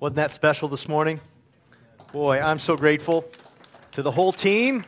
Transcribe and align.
Wasn't 0.00 0.16
that 0.16 0.34
special 0.34 0.68
this 0.68 0.88
morning? 0.88 1.20
Boy, 2.12 2.40
I'm 2.40 2.58
so 2.58 2.76
grateful 2.76 3.24
to 3.92 4.02
the 4.02 4.10
whole 4.10 4.32
team, 4.32 4.84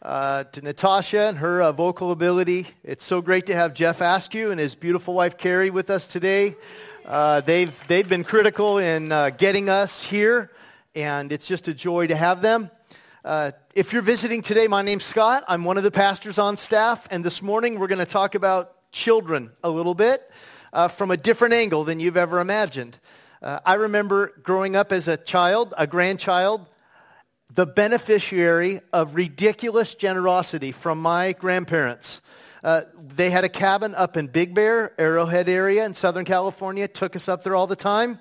uh, 0.00 0.44
to 0.44 0.62
Natasha 0.62 1.28
and 1.28 1.36
her 1.38 1.60
uh, 1.62 1.72
vocal 1.72 2.10
ability. 2.10 2.66
It's 2.82 3.04
so 3.04 3.20
great 3.20 3.46
to 3.46 3.54
have 3.54 3.74
Jeff 3.74 4.00
Askew 4.00 4.50
and 4.50 4.58
his 4.58 4.74
beautiful 4.74 5.12
wife 5.12 5.36
Carrie 5.36 5.68
with 5.68 5.90
us 5.90 6.06
today. 6.06 6.56
Uh, 7.04 7.42
they've, 7.42 7.72
they've 7.86 8.08
been 8.08 8.24
critical 8.24 8.78
in 8.78 9.12
uh, 9.12 9.28
getting 9.28 9.68
us 9.68 10.02
here, 10.02 10.50
and 10.94 11.32
it's 11.32 11.46
just 11.46 11.68
a 11.68 11.74
joy 11.74 12.06
to 12.06 12.16
have 12.16 12.40
them. 12.40 12.70
Uh, 13.22 13.52
if 13.74 13.92
you're 13.92 14.00
visiting 14.00 14.40
today, 14.40 14.68
my 14.68 14.80
name's 14.80 15.04
Scott. 15.04 15.44
I'm 15.48 15.64
one 15.64 15.76
of 15.76 15.84
the 15.84 15.90
pastors 15.90 16.38
on 16.38 16.56
staff, 16.56 17.06
and 17.10 17.22
this 17.22 17.42
morning 17.42 17.78
we're 17.78 17.88
going 17.88 17.98
to 17.98 18.06
talk 18.06 18.34
about 18.34 18.90
children 18.90 19.50
a 19.62 19.68
little 19.68 19.94
bit 19.94 20.30
uh, 20.72 20.88
from 20.88 21.10
a 21.10 21.16
different 21.18 21.52
angle 21.52 21.84
than 21.84 22.00
you've 22.00 22.16
ever 22.16 22.40
imagined. 22.40 22.96
Uh, 23.42 23.58
I 23.64 23.74
remember 23.74 24.32
growing 24.42 24.76
up 24.76 24.92
as 24.92 25.08
a 25.08 25.16
child, 25.16 25.72
a 25.78 25.86
grandchild, 25.86 26.66
the 27.54 27.64
beneficiary 27.64 28.82
of 28.92 29.14
ridiculous 29.14 29.94
generosity 29.94 30.72
from 30.72 31.00
my 31.00 31.32
grandparents. 31.32 32.20
Uh, 32.62 32.82
they 33.16 33.30
had 33.30 33.44
a 33.44 33.48
cabin 33.48 33.94
up 33.94 34.18
in 34.18 34.26
Big 34.26 34.54
Bear, 34.54 34.92
Arrowhead 35.00 35.48
area 35.48 35.86
in 35.86 35.94
Southern 35.94 36.26
California, 36.26 36.86
took 36.86 37.16
us 37.16 37.30
up 37.30 37.42
there 37.42 37.56
all 37.56 37.66
the 37.66 37.76
time. 37.76 38.20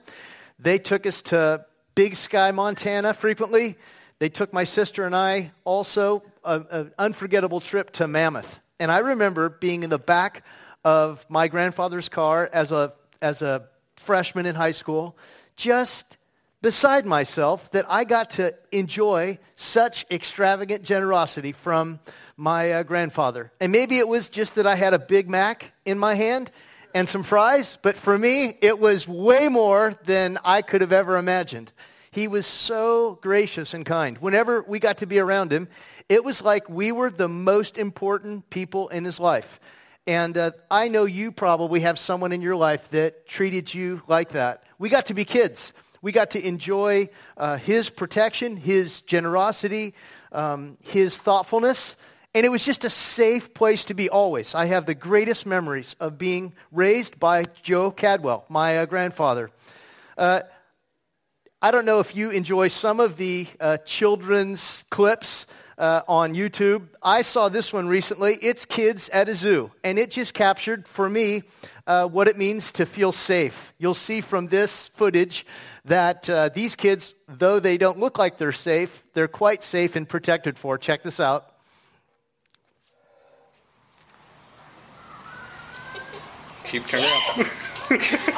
They 0.58 0.80
took 0.80 1.06
us 1.06 1.22
to 1.24 1.66
Big 1.96 2.16
Sky, 2.16 2.52
Montana 2.52 3.14
frequently. 3.14 3.78
They 4.20 4.30
took 4.30 4.54
my 4.54 4.64
sister 4.64 5.06
and 5.06 5.14
I 5.14 5.52
also 5.66 6.24
an 6.46 6.94
unforgettable 6.98 7.60
trip 7.60 7.92
to 7.94 8.08
Mammoth. 8.08 8.60
And 8.80 8.90
I 8.90 9.00
remember 9.00 9.50
being 9.50 9.84
in 9.84 9.90
the 9.90 10.00
back 10.00 10.46
of 10.86 11.26
my 11.28 11.50
grandfather's 11.50 12.08
car 12.08 12.50
as 12.54 12.72
a, 12.72 12.94
as 13.22 13.42
a 13.42 13.68
freshman 14.00 14.46
in 14.46 14.56
high 14.56 14.72
school, 14.72 15.18
just 15.56 16.18
beside 16.62 17.06
myself 17.06 17.72
that 17.72 17.86
I 17.90 18.04
got 18.04 18.32
to 18.32 18.54
enjoy 18.72 19.40
such 19.56 20.06
extravagant 20.12 20.84
generosity 20.84 21.52
from 21.52 22.00
my 22.36 22.72
uh, 22.72 22.84
grandfather. 22.84 23.52
And 23.60 23.72
maybe 23.72 23.98
it 23.98 24.08
was 24.08 24.30
just 24.30 24.56
that 24.56 24.68
I 24.68 24.76
had 24.76 24.94
a 24.94 25.00
Big 25.00 25.30
Mac 25.30 25.72
in 25.86 26.00
my 26.00 26.16
hand 26.16 26.52
and 26.94 27.08
some 27.08 27.24
fries, 27.24 27.78
but 27.82 27.96
for 27.96 28.18
me, 28.18 28.58
it 28.62 28.80
was 28.80 29.08
way 29.08 29.48
more 29.48 29.96
than 30.06 30.40
I 30.44 30.62
could 30.62 30.82
have 30.82 30.92
ever 30.92 31.18
imagined. 31.18 31.72
He 32.12 32.28
was 32.28 32.48
so 32.48 33.20
gracious 33.22 33.74
and 33.74 33.86
kind. 33.86 34.18
Whenever 34.18 34.64
we 34.64 34.80
got 34.80 34.98
to 34.98 35.06
be 35.06 35.20
around 35.20 35.52
him, 35.52 35.68
it 36.08 36.24
was 36.24 36.42
like 36.42 36.68
we 36.68 36.92
were 36.92 37.12
the 37.12 37.28
most 37.30 37.78
important 37.78 38.50
people 38.50 38.88
in 38.90 39.06
his 39.06 39.20
life. 39.20 39.60
And 40.08 40.38
uh, 40.38 40.52
I 40.72 40.88
know 40.88 41.06
you 41.06 41.32
probably 41.32 41.82
have 41.82 42.00
someone 42.00 42.32
in 42.32 42.42
your 42.42 42.56
life 42.56 42.90
that 42.90 43.28
treated 43.28 43.74
you 43.74 44.02
like 44.08 44.32
that. 44.32 44.64
We 44.80 44.90
got 44.90 45.08
to 45.08 45.14
be 45.14 45.26
kids. 45.26 45.74
We 46.02 46.12
got 46.12 46.32
to 46.32 46.46
enjoy 46.46 47.10
uh, 47.38 47.58
his 47.58 47.90
protection, 47.90 48.58
his 48.58 49.02
generosity, 49.02 49.94
um, 50.32 50.78
his 50.86 51.18
thoughtfulness. 51.18 51.96
And 52.34 52.46
it 52.46 52.50
was 52.50 52.64
just 52.64 52.86
a 52.86 52.90
safe 52.90 53.54
place 53.54 53.86
to 53.86 53.94
be 53.94 54.10
always. 54.10 54.56
I 54.56 54.66
have 54.66 54.86
the 54.86 54.96
greatest 54.96 55.46
memories 55.46 55.96
of 56.00 56.18
being 56.18 56.54
raised 56.72 57.20
by 57.20 57.46
Joe 57.64 57.92
Cadwell, 57.92 58.46
my 58.50 58.78
uh, 58.80 58.86
grandfather. 58.86 59.52
Uh, 60.18 60.42
I 61.62 61.72
don't 61.72 61.86
know 61.86 62.00
if 62.00 62.16
you 62.16 62.30
enjoy 62.30 62.70
some 62.70 63.00
of 63.00 63.18
the 63.18 63.48
uh, 63.60 63.78
children's 63.78 64.86
clips 64.90 65.46
uh, 65.80 66.02
on 66.08 66.36
YouTube. 66.36 66.88
I 67.02 67.22
saw 67.24 67.50
this 67.50 67.72
one 67.74 67.88
recently. 67.88 68.38
It's 68.42 68.66
kids 68.66 69.10
at 69.10 69.30
a 69.30 69.36
zoo, 69.36 69.72
and 69.84 69.98
it 69.98 70.12
just 70.12 70.34
captured 70.34 70.88
for 70.88 71.10
me 71.10 71.44
uh, 71.88 72.06
what 72.06 72.28
it 72.28 72.38
means 72.38 72.74
to 72.74 72.86
feel 72.86 73.12
safe. 73.12 73.74
You'll 73.80 73.94
see 73.94 74.22
from 74.22 74.48
this 74.48 74.90
footage 74.90 75.46
that 75.86 76.30
uh, 76.30 76.50
these 76.50 76.76
kids, 76.76 77.16
though 77.28 77.60
they 77.60 77.78
don't 77.78 77.98
look 77.98 78.20
like 78.20 78.38
they're 78.38 78.52
safe, 78.52 79.04
they're 79.14 79.30
quite 79.30 79.64
safe 79.64 79.96
and 79.96 80.08
protected 80.08 80.60
for. 80.60 80.78
Check 80.78 81.02
this 81.02 81.20
out. 81.20 81.54
Keep 86.66 86.88
turning 86.88 87.10
up. 87.10 87.36
turn, 87.90 88.00
turn, 88.00 88.30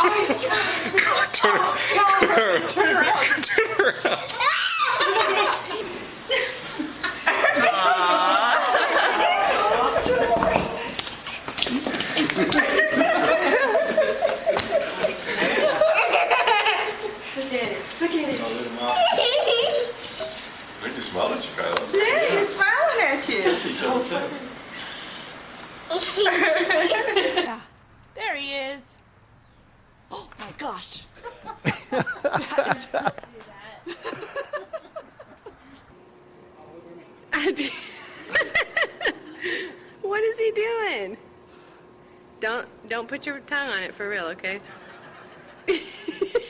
turn 1.36 1.58
around. 1.58 2.74
Turn 2.74 2.96
around. 2.96 3.48
yeah. 26.18 27.62
There 28.16 28.36
he 28.36 28.54
is. 28.54 28.82
Oh 30.10 30.28
my 30.40 30.51
gosh. 30.62 31.04
what 40.02 40.22
is 40.22 40.38
he 40.38 40.52
doing? 40.52 41.18
Don't 42.40 42.68
don't 42.88 43.08
put 43.08 43.26
your 43.26 43.40
tongue 43.40 43.70
on 43.70 43.82
it 43.82 43.96
for 43.96 44.08
real, 44.08 44.26
okay? 44.26 44.62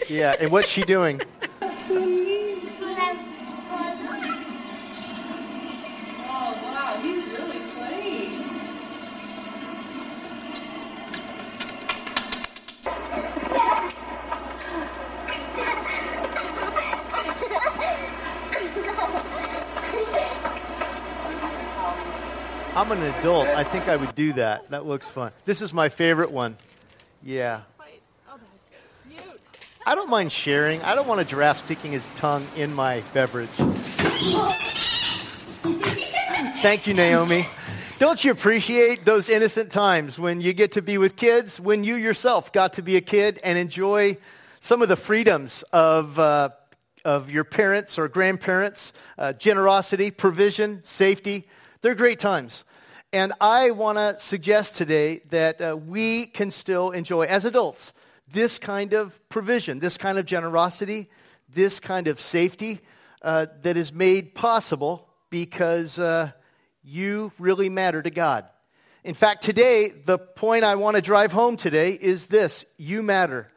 yeah, 0.09 0.35
and 0.41 0.51
what's 0.51 0.67
she 0.67 0.81
doing? 0.83 1.21
I'm 22.81 22.91
an 22.91 23.03
adult. 23.03 23.47
I 23.47 23.63
think 23.63 23.87
I 23.87 23.95
would 23.95 24.15
do 24.15 24.33
that. 24.33 24.67
That 24.71 24.87
looks 24.87 25.05
fun. 25.05 25.31
This 25.45 25.61
is 25.61 25.71
my 25.71 25.87
favorite 25.87 26.31
one. 26.31 26.57
Yeah. 27.21 27.61
I 29.85 29.93
don't 29.93 30.09
mind 30.09 30.31
sharing. 30.31 30.81
I 30.81 30.95
don't 30.95 31.07
want 31.07 31.21
a 31.21 31.23
giraffe 31.23 31.63
sticking 31.63 31.91
his 31.91 32.09
tongue 32.15 32.47
in 32.55 32.73
my 32.73 33.03
beverage. 33.13 33.51
Thank 36.63 36.87
you, 36.87 36.95
Naomi. 36.95 37.45
Don't 37.99 38.23
you 38.23 38.31
appreciate 38.31 39.05
those 39.05 39.29
innocent 39.29 39.69
times 39.69 40.17
when 40.17 40.41
you 40.41 40.51
get 40.51 40.71
to 40.71 40.81
be 40.81 40.97
with 40.97 41.15
kids, 41.15 41.59
when 41.59 41.83
you 41.83 41.93
yourself 41.93 42.51
got 42.51 42.73
to 42.73 42.81
be 42.81 42.95
a 42.95 43.01
kid 43.01 43.39
and 43.43 43.59
enjoy 43.59 44.17
some 44.59 44.81
of 44.81 44.89
the 44.89 44.97
freedoms 44.97 45.63
of, 45.71 46.17
uh, 46.17 46.49
of 47.05 47.29
your 47.29 47.43
parents 47.43 47.99
or 47.99 48.07
grandparents, 48.07 48.91
uh, 49.19 49.33
generosity, 49.33 50.09
provision, 50.09 50.81
safety, 50.83 51.47
they're 51.83 51.93
great 51.93 52.17
times. 52.17 52.63
And 53.13 53.33
I 53.41 53.71
want 53.71 53.97
to 53.97 54.17
suggest 54.19 54.75
today 54.75 55.19
that 55.31 55.61
uh, 55.61 55.75
we 55.75 56.27
can 56.27 56.49
still 56.49 56.91
enjoy, 56.91 57.23
as 57.23 57.43
adults, 57.43 57.91
this 58.31 58.57
kind 58.57 58.93
of 58.93 59.19
provision, 59.27 59.79
this 59.79 59.97
kind 59.97 60.17
of 60.17 60.25
generosity, 60.25 61.09
this 61.53 61.81
kind 61.81 62.07
of 62.07 62.21
safety 62.21 62.79
uh, 63.21 63.47
that 63.63 63.75
is 63.75 63.91
made 63.91 64.33
possible 64.33 65.09
because 65.29 65.99
uh, 65.99 66.31
you 66.85 67.33
really 67.37 67.67
matter 67.67 68.01
to 68.01 68.09
God. 68.09 68.45
In 69.03 69.13
fact, 69.13 69.43
today, 69.43 69.89
the 69.89 70.17
point 70.17 70.63
I 70.63 70.75
want 70.75 70.95
to 70.95 71.01
drive 71.01 71.33
home 71.33 71.57
today 71.57 71.91
is 71.91 72.27
this 72.27 72.63
you 72.77 73.03
matter. 73.03 73.51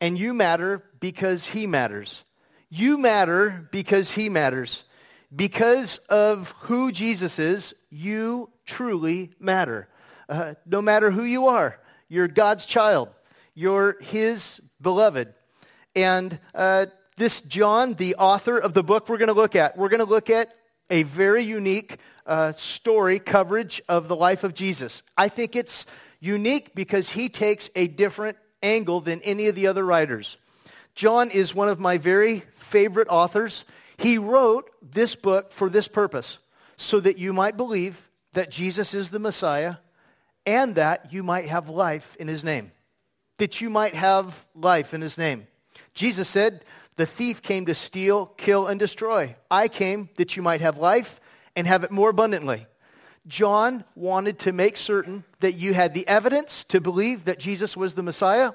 And 0.00 0.18
you 0.18 0.34
matter 0.34 0.82
because 0.98 1.46
He 1.46 1.68
matters. 1.68 2.24
You 2.68 2.98
matter 2.98 3.68
because 3.70 4.10
He 4.10 4.28
matters. 4.28 4.82
Because 5.34 5.98
of 6.08 6.52
who 6.62 6.90
Jesus 6.90 7.38
is, 7.38 7.74
you 7.90 8.50
truly 8.68 9.32
matter. 9.40 9.88
Uh, 10.28 10.54
no 10.66 10.80
matter 10.80 11.10
who 11.10 11.24
you 11.24 11.48
are, 11.48 11.80
you're 12.08 12.28
God's 12.28 12.66
child. 12.66 13.08
You're 13.54 13.96
His 14.00 14.60
beloved. 14.80 15.34
And 15.96 16.38
uh, 16.54 16.86
this 17.16 17.40
John, 17.40 17.94
the 17.94 18.14
author 18.14 18.58
of 18.58 18.74
the 18.74 18.84
book 18.84 19.08
we're 19.08 19.18
going 19.18 19.28
to 19.28 19.34
look 19.34 19.56
at, 19.56 19.76
we're 19.76 19.88
going 19.88 20.04
to 20.04 20.04
look 20.04 20.30
at 20.30 20.54
a 20.90 21.02
very 21.02 21.42
unique 21.42 21.96
uh, 22.26 22.52
story 22.52 23.18
coverage 23.18 23.82
of 23.88 24.06
the 24.06 24.14
life 24.14 24.44
of 24.44 24.54
Jesus. 24.54 25.02
I 25.16 25.28
think 25.28 25.56
it's 25.56 25.86
unique 26.20 26.74
because 26.74 27.10
he 27.10 27.28
takes 27.28 27.70
a 27.74 27.88
different 27.88 28.36
angle 28.62 29.00
than 29.00 29.22
any 29.22 29.48
of 29.48 29.54
the 29.54 29.66
other 29.66 29.84
writers. 29.84 30.36
John 30.94 31.30
is 31.30 31.54
one 31.54 31.68
of 31.68 31.80
my 31.80 31.98
very 31.98 32.42
favorite 32.58 33.08
authors. 33.08 33.64
He 33.96 34.18
wrote 34.18 34.70
this 34.82 35.14
book 35.14 35.52
for 35.52 35.70
this 35.70 35.88
purpose, 35.88 36.38
so 36.76 37.00
that 37.00 37.18
you 37.18 37.32
might 37.32 37.56
believe 37.56 37.96
that 38.32 38.50
Jesus 38.50 38.94
is 38.94 39.10
the 39.10 39.18
Messiah 39.18 39.76
and 40.46 40.74
that 40.76 41.12
you 41.12 41.22
might 41.22 41.48
have 41.48 41.68
life 41.68 42.16
in 42.18 42.28
his 42.28 42.44
name. 42.44 42.72
That 43.38 43.60
you 43.60 43.70
might 43.70 43.94
have 43.94 44.46
life 44.54 44.94
in 44.94 45.00
his 45.00 45.18
name. 45.18 45.46
Jesus 45.94 46.28
said, 46.28 46.64
the 46.96 47.06
thief 47.06 47.42
came 47.42 47.66
to 47.66 47.74
steal, 47.74 48.26
kill, 48.26 48.66
and 48.66 48.78
destroy. 48.78 49.36
I 49.50 49.68
came 49.68 50.08
that 50.16 50.36
you 50.36 50.42
might 50.42 50.60
have 50.60 50.78
life 50.78 51.20
and 51.54 51.66
have 51.66 51.84
it 51.84 51.90
more 51.90 52.10
abundantly. 52.10 52.66
John 53.26 53.84
wanted 53.94 54.40
to 54.40 54.52
make 54.52 54.76
certain 54.76 55.22
that 55.40 55.52
you 55.52 55.74
had 55.74 55.94
the 55.94 56.08
evidence 56.08 56.64
to 56.64 56.80
believe 56.80 57.26
that 57.26 57.38
Jesus 57.38 57.76
was 57.76 57.94
the 57.94 58.02
Messiah, 58.02 58.52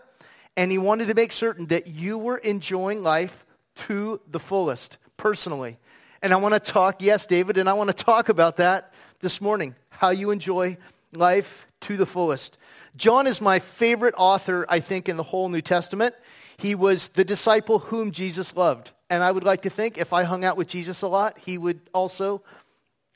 and 0.57 0.71
he 0.71 0.77
wanted 0.77 1.07
to 1.07 1.13
make 1.13 1.31
certain 1.31 1.67
that 1.67 1.87
you 1.87 2.17
were 2.17 2.37
enjoying 2.37 3.03
life 3.03 3.45
to 3.75 4.19
the 4.29 4.39
fullest, 4.39 4.97
personally. 5.15 5.77
And 6.21 6.33
I 6.33 6.37
want 6.37 6.53
to 6.53 6.59
talk, 6.59 7.01
yes, 7.01 7.25
David, 7.25 7.57
and 7.57 7.69
I 7.69 7.73
want 7.73 7.95
to 7.95 8.03
talk 8.03 8.29
about 8.29 8.57
that 8.57 8.92
this 9.23 9.39
morning, 9.39 9.73
how 9.89 10.09
you 10.09 10.31
enjoy 10.31 10.77
life 11.13 11.65
to 11.79 11.95
the 11.95 12.05
fullest. 12.05 12.57
John 12.97 13.25
is 13.25 13.39
my 13.39 13.59
favorite 13.59 14.13
author, 14.17 14.65
I 14.67 14.81
think, 14.81 15.07
in 15.07 15.15
the 15.15 15.23
whole 15.23 15.47
New 15.47 15.61
Testament. 15.61 16.13
He 16.57 16.75
was 16.75 17.07
the 17.07 17.23
disciple 17.23 17.79
whom 17.79 18.11
Jesus 18.11 18.53
loved. 18.55 18.91
And 19.09 19.23
I 19.23 19.31
would 19.31 19.45
like 19.45 19.61
to 19.61 19.69
think 19.69 19.97
if 19.97 20.11
I 20.11 20.23
hung 20.23 20.43
out 20.43 20.57
with 20.57 20.67
Jesus 20.67 21.01
a 21.03 21.07
lot, 21.07 21.37
he 21.39 21.57
would 21.57 21.79
also 21.93 22.43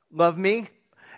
love 0.09 0.37
me. 0.37 0.69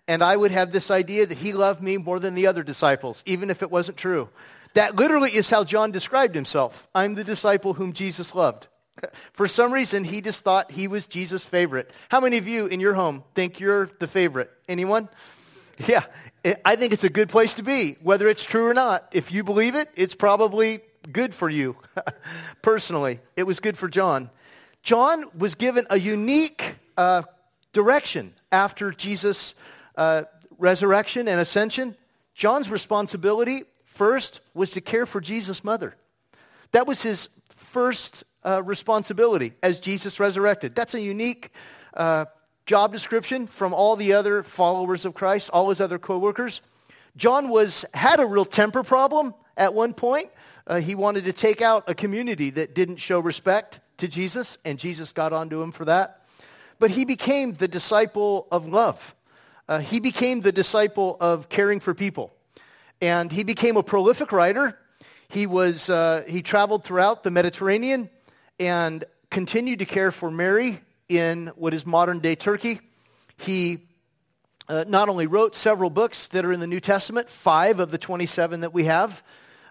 And 0.08 0.24
I 0.24 0.36
would 0.36 0.52
have 0.52 0.72
this 0.72 0.90
idea 0.90 1.28
that 1.28 1.38
he 1.38 1.54
loved 1.54 1.84
me 1.84 1.98
more 1.98 2.20
than 2.20 2.34
the 2.34 2.48
other 2.48 2.64
disciples, 2.64 3.22
even 3.28 3.52
if 3.52 3.62
it 3.62 3.70
wasn't 3.70 3.98
true. 4.00 4.28
That 4.74 4.96
literally 4.96 5.30
is 5.30 5.52
how 5.52 5.64
John 5.66 5.92
described 5.92 6.34
himself. 6.34 6.88
I'm 6.96 7.14
the 7.14 7.24
disciple 7.24 7.76
whom 7.76 7.94
Jesus 7.94 8.34
loved. 8.34 8.68
For 9.34 9.48
some 9.48 9.72
reason, 9.72 10.04
he 10.04 10.22
just 10.22 10.44
thought 10.44 10.72
he 10.72 10.88
was 10.88 11.08
Jesus' 11.08 11.46
favorite. 11.46 11.92
How 12.10 12.20
many 12.20 12.38
of 12.38 12.48
you 12.48 12.68
in 12.68 12.80
your 12.80 12.94
home 12.94 13.24
think 13.36 13.60
you're 13.60 13.90
the 14.00 14.08
favorite? 14.08 14.52
Anyone? 14.68 15.10
Yeah, 15.88 16.04
I 16.66 16.76
think 16.76 16.92
it's 16.92 17.06
a 17.06 17.10
good 17.10 17.30
place 17.30 17.54
to 17.54 17.64
be, 17.64 17.96
whether 18.02 18.28
it's 18.28 18.44
true 18.44 18.66
or 18.66 18.74
not. 18.74 19.08
If 19.14 19.32
you 19.32 19.46
believe 19.46 19.76
it, 19.76 19.88
it's 19.96 20.14
probably 20.14 20.82
good 21.10 21.34
for 21.34 21.50
you. 21.50 21.78
Personally, 22.62 23.22
it 23.38 23.44
was 23.44 23.62
good 23.62 23.78
for 23.78 23.88
John. 23.88 24.30
John 24.84 25.24
was 25.38 25.56
given 25.56 25.88
a 25.90 25.98
unique 25.98 26.76
uh, 26.98 27.22
direction 27.72 28.34
after 28.52 28.92
Jesus' 28.92 29.56
uh, 29.96 30.24
resurrection 30.58 31.30
and 31.30 31.40
ascension. 31.40 31.96
John's 32.36 32.70
responsibility 32.70 33.64
first 33.86 34.42
was 34.54 34.72
to 34.72 34.82
care 34.82 35.06
for 35.06 35.22
Jesus' 35.22 35.64
mother. 35.64 35.96
That 36.72 36.88
was 36.88 37.02
his 37.02 37.30
first 37.72 38.24
uh, 38.44 38.62
responsibility 38.64 39.54
as 39.62 39.80
Jesus 39.80 40.20
resurrected. 40.20 40.76
That's 40.76 40.94
a 40.94 41.02
unique 41.02 41.52
uh, 41.94 42.26
job 42.66 42.92
description 42.92 43.48
from 43.48 43.74
all 43.74 43.96
the 43.96 44.14
other 44.14 44.44
followers 44.44 45.06
of 45.06 45.14
Christ, 45.14 45.50
all 45.52 45.70
his 45.70 45.82
other 45.82 46.00
co-workers. 46.00 46.62
John 47.16 47.50
was, 47.50 47.86
had 47.94 48.20
a 48.20 48.26
real 48.26 48.46
temper 48.46 48.84
problem 48.84 49.34
at 49.58 49.74
one 49.74 49.94
point. 49.94 50.30
Uh, 50.66 50.80
he 50.80 50.96
wanted 50.96 51.26
to 51.26 51.34
take 51.34 51.62
out 51.62 51.84
a 51.88 51.96
community 51.96 52.50
that 52.52 52.74
didn't 52.74 52.98
show 52.98 53.20
respect 53.20 53.80
to 53.98 54.08
Jesus, 54.08 54.58
and 54.64 54.80
Jesus 54.80 55.12
got 55.12 55.34
onto 55.34 55.62
him 55.62 55.72
for 55.72 55.86
that. 55.86 56.26
But 56.80 56.92
he 56.92 57.06
became 57.06 57.54
the 57.54 57.68
disciple 57.68 58.48
of 58.52 58.68
love. 58.68 59.16
Uh, 59.68 59.80
he 59.80 60.00
became 60.00 60.42
the 60.42 60.52
disciple 60.52 61.18
of 61.20 61.50
caring 61.50 61.80
for 61.80 61.94
people. 61.94 62.34
And 63.02 63.32
he 63.32 63.44
became 63.44 63.78
a 63.78 63.84
prolific 63.84 64.32
writer. 64.32 64.79
He, 65.30 65.46
was, 65.46 65.90
uh, 65.90 66.24
he 66.28 66.42
traveled 66.42 66.84
throughout 66.84 67.24
the 67.24 67.32
Mediterranean 67.32 68.10
and 68.60 69.06
continued 69.30 69.80
to 69.80 69.86
care 69.86 70.12
for 70.12 70.32
Mary 70.32 70.82
in 71.08 71.52
what 71.56 71.74
is 71.74 71.86
modern-day 71.86 72.36
Turkey. 72.36 72.82
He 73.38 73.80
uh, 74.68 74.86
not 74.88 75.08
only 75.08 75.28
wrote 75.28 75.56
several 75.56 75.90
books 75.90 76.28
that 76.28 76.46
are 76.46 76.52
in 76.52 76.60
the 76.60 76.68
New 76.68 76.80
Testament, 76.80 77.30
five 77.30 77.80
of 77.80 77.92
the 77.92 77.98
27 77.98 78.62
that 78.62 78.74
we 78.74 78.86
have, 78.86 79.24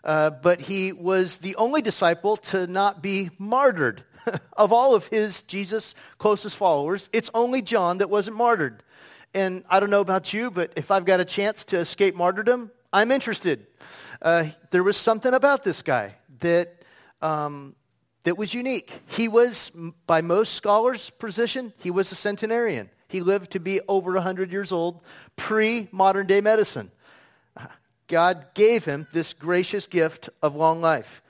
uh, 0.04 0.30
but 0.30 0.60
he 0.60 0.92
was 0.92 1.38
the 1.38 1.56
only 1.56 1.82
disciple 1.82 2.36
to 2.36 2.66
not 2.66 3.02
be 3.02 3.30
martyred. 3.38 4.04
of 4.56 4.72
all 4.72 4.94
of 4.94 5.06
his 5.08 5.42
Jesus 5.42 5.94
closest 6.18 6.56
followers, 6.56 7.08
it's 7.12 7.30
only 7.34 7.62
John 7.62 7.98
that 7.98 8.10
wasn't 8.10 8.36
martyred. 8.36 8.82
And 9.34 9.64
I 9.68 9.80
don't 9.80 9.90
know 9.90 10.00
about 10.00 10.32
you, 10.32 10.50
but 10.50 10.72
if 10.76 10.90
I've 10.90 11.04
got 11.04 11.20
a 11.20 11.24
chance 11.24 11.64
to 11.66 11.78
escape 11.78 12.14
martyrdom, 12.14 12.70
I'm 12.92 13.10
interested. 13.10 13.66
Uh, 14.20 14.46
there 14.70 14.82
was 14.82 14.96
something 14.96 15.34
about 15.34 15.64
this 15.64 15.82
guy 15.82 16.14
that 16.40 16.82
um, 17.20 17.74
that 18.24 18.36
was 18.36 18.52
unique. 18.52 18.92
He 19.06 19.28
was, 19.28 19.70
by 20.06 20.20
most 20.20 20.54
scholars' 20.54 21.10
position, 21.10 21.72
he 21.78 21.90
was 21.90 22.12
a 22.12 22.14
centenarian. 22.14 22.90
He 23.08 23.20
lived 23.20 23.52
to 23.52 23.60
be 23.60 23.80
over 23.88 24.12
100 24.12 24.52
years 24.52 24.70
old, 24.70 25.00
pre-modern 25.36 26.26
day 26.26 26.40
medicine. 26.40 26.90
God 28.06 28.46
gave 28.54 28.84
him 28.84 29.06
this 29.12 29.32
gracious 29.32 29.86
gift 29.86 30.28
of 30.42 30.56
long 30.56 30.80
life. 30.80 31.22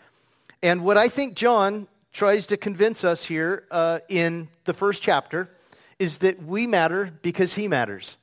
And 0.62 0.82
what 0.82 0.96
I 0.96 1.08
think 1.08 1.34
John 1.34 1.86
tries 2.12 2.48
to 2.48 2.56
convince 2.56 3.04
us 3.04 3.24
here 3.24 3.64
uh, 3.70 4.00
in 4.08 4.48
the 4.64 4.74
first 4.74 5.02
chapter 5.02 5.50
is 5.98 6.18
that 6.18 6.42
we 6.42 6.66
matter 6.66 7.12
because 7.22 7.54
he 7.54 7.68
matters. 7.68 8.16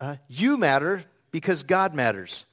Uh, 0.00 0.16
you 0.28 0.56
matter 0.56 1.04
because 1.30 1.62
God 1.62 1.94
matters. 1.94 2.44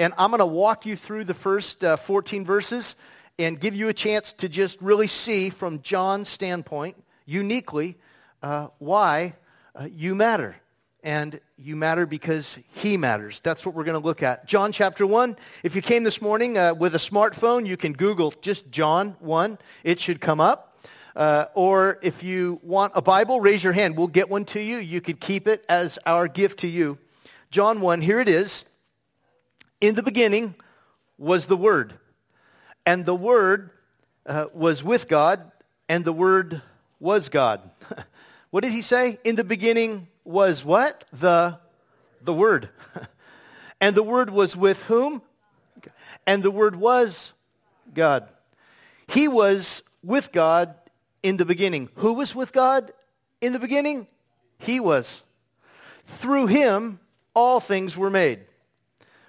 And 0.00 0.14
I'm 0.16 0.30
going 0.30 0.38
to 0.38 0.46
walk 0.46 0.86
you 0.86 0.96
through 0.96 1.24
the 1.24 1.34
first 1.34 1.84
uh, 1.84 1.98
14 1.98 2.42
verses 2.42 2.96
and 3.38 3.60
give 3.60 3.74
you 3.74 3.90
a 3.90 3.92
chance 3.92 4.32
to 4.32 4.48
just 4.48 4.80
really 4.80 5.06
see 5.06 5.50
from 5.50 5.82
John's 5.82 6.26
standpoint, 6.26 6.96
uniquely, 7.26 7.98
uh, 8.42 8.68
why 8.78 9.34
uh, 9.74 9.88
you 9.94 10.14
matter 10.14 10.56
and 11.02 11.38
you 11.58 11.76
matter 11.76 12.06
because 12.06 12.58
he 12.72 12.96
matters. 12.96 13.40
That's 13.40 13.66
what 13.66 13.74
we're 13.74 13.84
going 13.84 14.00
to 14.00 14.06
look 14.06 14.22
at. 14.22 14.46
John 14.46 14.72
chapter 14.72 15.06
1. 15.06 15.36
If 15.64 15.76
you 15.76 15.82
came 15.82 16.02
this 16.02 16.22
morning 16.22 16.56
uh, 16.56 16.72
with 16.72 16.94
a 16.94 16.98
smartphone, 16.98 17.66
you 17.66 17.76
can 17.76 17.92
Google 17.92 18.32
just 18.40 18.70
John 18.70 19.16
1. 19.20 19.58
It 19.84 20.00
should 20.00 20.22
come 20.22 20.40
up. 20.40 20.82
Uh, 21.14 21.44
or 21.52 21.98
if 22.00 22.22
you 22.22 22.58
want 22.62 22.94
a 22.96 23.02
Bible, 23.02 23.38
raise 23.42 23.62
your 23.62 23.74
hand. 23.74 23.98
We'll 23.98 24.06
get 24.06 24.30
one 24.30 24.46
to 24.46 24.62
you. 24.62 24.78
You 24.78 25.02
could 25.02 25.20
keep 25.20 25.46
it 25.46 25.62
as 25.68 25.98
our 26.06 26.26
gift 26.26 26.60
to 26.60 26.68
you. 26.68 26.96
John 27.50 27.82
1, 27.82 28.00
here 28.00 28.18
it 28.18 28.30
is. 28.30 28.64
In 29.80 29.94
the 29.94 30.02
beginning 30.02 30.54
was 31.16 31.46
the 31.46 31.56
Word. 31.56 31.94
And 32.84 33.06
the 33.06 33.14
Word 33.14 33.70
uh, 34.26 34.46
was 34.52 34.82
with 34.82 35.08
God, 35.08 35.50
and 35.88 36.04
the 36.04 36.12
Word 36.12 36.60
was 36.98 37.28
God. 37.28 37.70
what 38.50 38.62
did 38.62 38.72
he 38.72 38.82
say? 38.82 39.18
In 39.24 39.36
the 39.36 39.44
beginning 39.44 40.08
was 40.24 40.64
what? 40.64 41.04
The, 41.12 41.58
the 42.22 42.32
Word. 42.32 42.68
and 43.80 43.96
the 43.96 44.02
Word 44.02 44.30
was 44.30 44.56
with 44.56 44.82
whom? 44.84 45.22
And 46.26 46.42
the 46.42 46.50
Word 46.50 46.76
was 46.76 47.32
God. 47.94 48.28
He 49.08 49.28
was 49.28 49.82
with 50.02 50.30
God 50.30 50.74
in 51.22 51.36
the 51.36 51.44
beginning. 51.44 51.88
Who 51.96 52.12
was 52.14 52.34
with 52.34 52.52
God 52.52 52.92
in 53.40 53.52
the 53.52 53.58
beginning? 53.58 54.06
He 54.58 54.78
was. 54.78 55.22
Through 56.04 56.46
him, 56.46 57.00
all 57.34 57.60
things 57.60 57.96
were 57.96 58.10
made. 58.10 58.40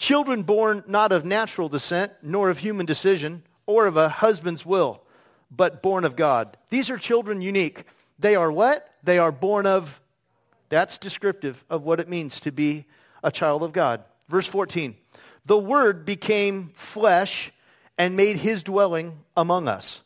Children 0.00 0.44
born 0.44 0.82
not 0.86 1.12
of 1.12 1.26
natural 1.26 1.68
descent, 1.68 2.12
nor 2.22 2.48
of 2.48 2.56
human 2.56 2.86
decision, 2.86 3.42
or 3.66 3.86
of 3.86 3.98
a 3.98 4.08
husband's 4.08 4.64
will, 4.64 5.02
but 5.54 5.82
born 5.82 6.06
of 6.06 6.16
God. 6.16 6.56
These 6.70 6.88
are 6.88 6.96
children 6.96 7.42
unique. 7.42 7.84
They 8.18 8.34
are 8.34 8.50
what? 8.50 8.88
They 9.04 9.18
are 9.18 9.30
born 9.30 9.66
of, 9.66 10.00
that's 10.70 10.96
descriptive 10.96 11.62
of 11.68 11.82
what 11.82 12.00
it 12.00 12.08
means 12.08 12.40
to 12.40 12.50
be 12.50 12.86
a 13.22 13.30
child 13.30 13.62
of 13.62 13.74
God. 13.74 14.02
Verse 14.26 14.46
14, 14.46 14.96
the 15.44 15.58
Word 15.58 16.06
became 16.06 16.70
flesh 16.72 17.52
and 17.98 18.16
made 18.16 18.36
his 18.38 18.62
dwelling 18.62 19.18
among 19.36 19.68
us. 19.68 20.00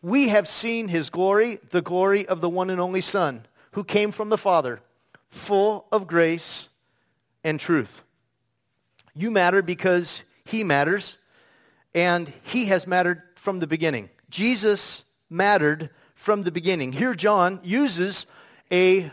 We 0.00 0.28
have 0.28 0.46
seen 0.46 0.86
his 0.86 1.10
glory, 1.10 1.58
the 1.70 1.82
glory 1.82 2.24
of 2.24 2.40
the 2.40 2.48
one 2.48 2.70
and 2.70 2.80
only 2.80 3.00
Son, 3.00 3.46
who 3.72 3.82
came 3.82 4.12
from 4.12 4.28
the 4.28 4.38
Father, 4.38 4.80
full 5.28 5.86
of 5.90 6.06
grace 6.06 6.68
and 7.42 7.58
truth. 7.58 7.99
You 9.14 9.30
matter 9.30 9.62
because 9.62 10.22
he 10.44 10.64
matters, 10.64 11.16
and 11.94 12.32
he 12.44 12.66
has 12.66 12.86
mattered 12.86 13.22
from 13.36 13.58
the 13.58 13.66
beginning. 13.66 14.10
Jesus 14.28 15.04
mattered 15.28 15.90
from 16.14 16.42
the 16.42 16.52
beginning. 16.52 16.92
Here, 16.92 17.14
John 17.14 17.60
uses 17.62 18.26
a 18.70 19.10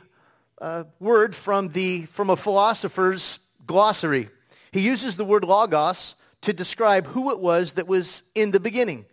word 0.99 1.35
from, 1.35 1.69
the, 1.69 2.05
from 2.07 2.29
a 2.29 2.35
philosopher's 2.35 3.39
glossary. 3.65 4.29
He 4.71 4.81
uses 4.81 5.15
the 5.15 5.25
word 5.25 5.43
logos 5.43 6.15
to 6.41 6.53
describe 6.53 7.07
who 7.07 7.31
it 7.31 7.39
was 7.39 7.73
that 7.73 7.87
was 7.87 8.23
in 8.35 8.51
the 8.51 8.59
beginning. 8.59 9.05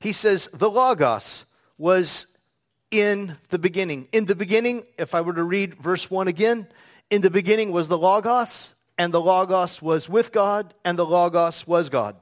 He 0.00 0.12
says, 0.12 0.48
the 0.52 0.70
logos 0.70 1.44
was 1.76 2.26
in 2.90 3.36
the 3.50 3.58
beginning. 3.58 4.08
In 4.12 4.26
the 4.26 4.34
beginning, 4.34 4.84
if 4.98 5.14
I 5.14 5.20
were 5.20 5.34
to 5.34 5.42
read 5.42 5.74
verse 5.74 6.10
1 6.10 6.28
again, 6.28 6.66
in 7.10 7.22
the 7.22 7.30
beginning 7.30 7.72
was 7.72 7.88
the 7.88 7.98
logos, 7.98 8.72
and 8.98 9.14
the 9.14 9.20
logos 9.20 9.80
was 9.80 10.08
with 10.08 10.32
God, 10.32 10.74
and 10.84 10.98
the 10.98 11.06
logos 11.06 11.66
was 11.66 11.88
God. 11.88 12.16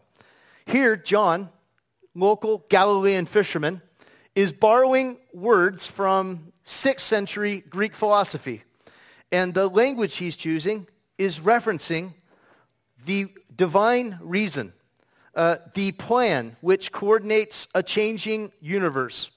Here, 0.67 0.97
John, 0.97 1.49
local 2.15 2.65
Galilean 2.69 3.27
fisherman, 3.27 3.81
is 4.35 4.53
borrowing 4.53 5.17
words 5.33 5.87
from 5.87 6.53
6th 6.67 7.01
century 7.01 7.65
Greek 7.69 7.95
philosophy. 7.95 8.63
And 9.33 9.55
the 9.55 9.69
language 9.69 10.17
he's 10.17 10.37
choosing 10.37 10.87
is 11.19 11.41
referencing 11.41 12.13
the 13.07 13.29
divine 13.55 14.19
reason, 14.21 14.73
uh, 15.35 15.57
the 15.75 15.93
plan 15.93 16.57
which 16.61 16.93
coordinates 16.93 17.67
a 17.75 17.83
changing 17.83 18.53
universe. 18.61 19.31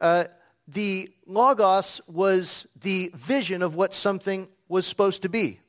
Uh, 0.00 0.24
the 0.66 1.10
Logos 1.26 2.00
was 2.06 2.66
the 2.80 3.10
vision 3.14 3.62
of 3.62 3.74
what 3.74 3.92
something 3.92 4.48
was 4.68 4.86
supposed 4.86 5.22
to 5.22 5.28
be. 5.28 5.60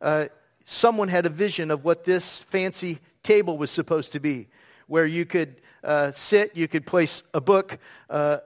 Uh, 0.00 0.26
someone 0.66 1.08
had 1.08 1.24
a 1.24 1.30
vision 1.30 1.70
of 1.70 1.84
what 1.84 2.04
this 2.04 2.40
fancy 2.50 2.98
table 3.22 3.56
was 3.56 3.70
supposed 3.70 4.12
to 4.12 4.20
be, 4.20 4.48
where 4.88 5.06
you 5.06 5.24
could 5.24 5.56
uh, 5.82 6.10
sit, 6.10 6.54
you 6.54 6.68
could 6.68 6.84
place 6.84 7.22
a 7.32 7.40
book 7.40 7.78
uh, 8.10 8.38